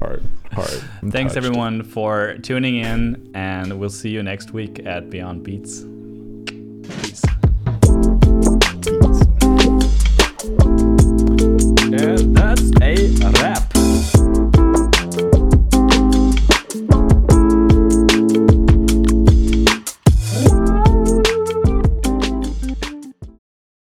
hard, 0.00 0.22
hard. 0.52 0.82
I'm 1.02 1.10
Thanks 1.10 1.34
touched. 1.34 1.44
everyone 1.46 1.82
for 1.82 2.36
tuning 2.42 2.76
in, 2.76 3.30
and 3.34 3.78
we'll 3.78 3.90
see 3.90 4.10
you 4.10 4.22
next 4.22 4.52
week 4.52 4.80
at 4.86 5.10
Beyond 5.10 5.42
Beats. 5.42 5.84
that's 12.22 12.70
a 12.80 13.30
wrap. 13.40 13.81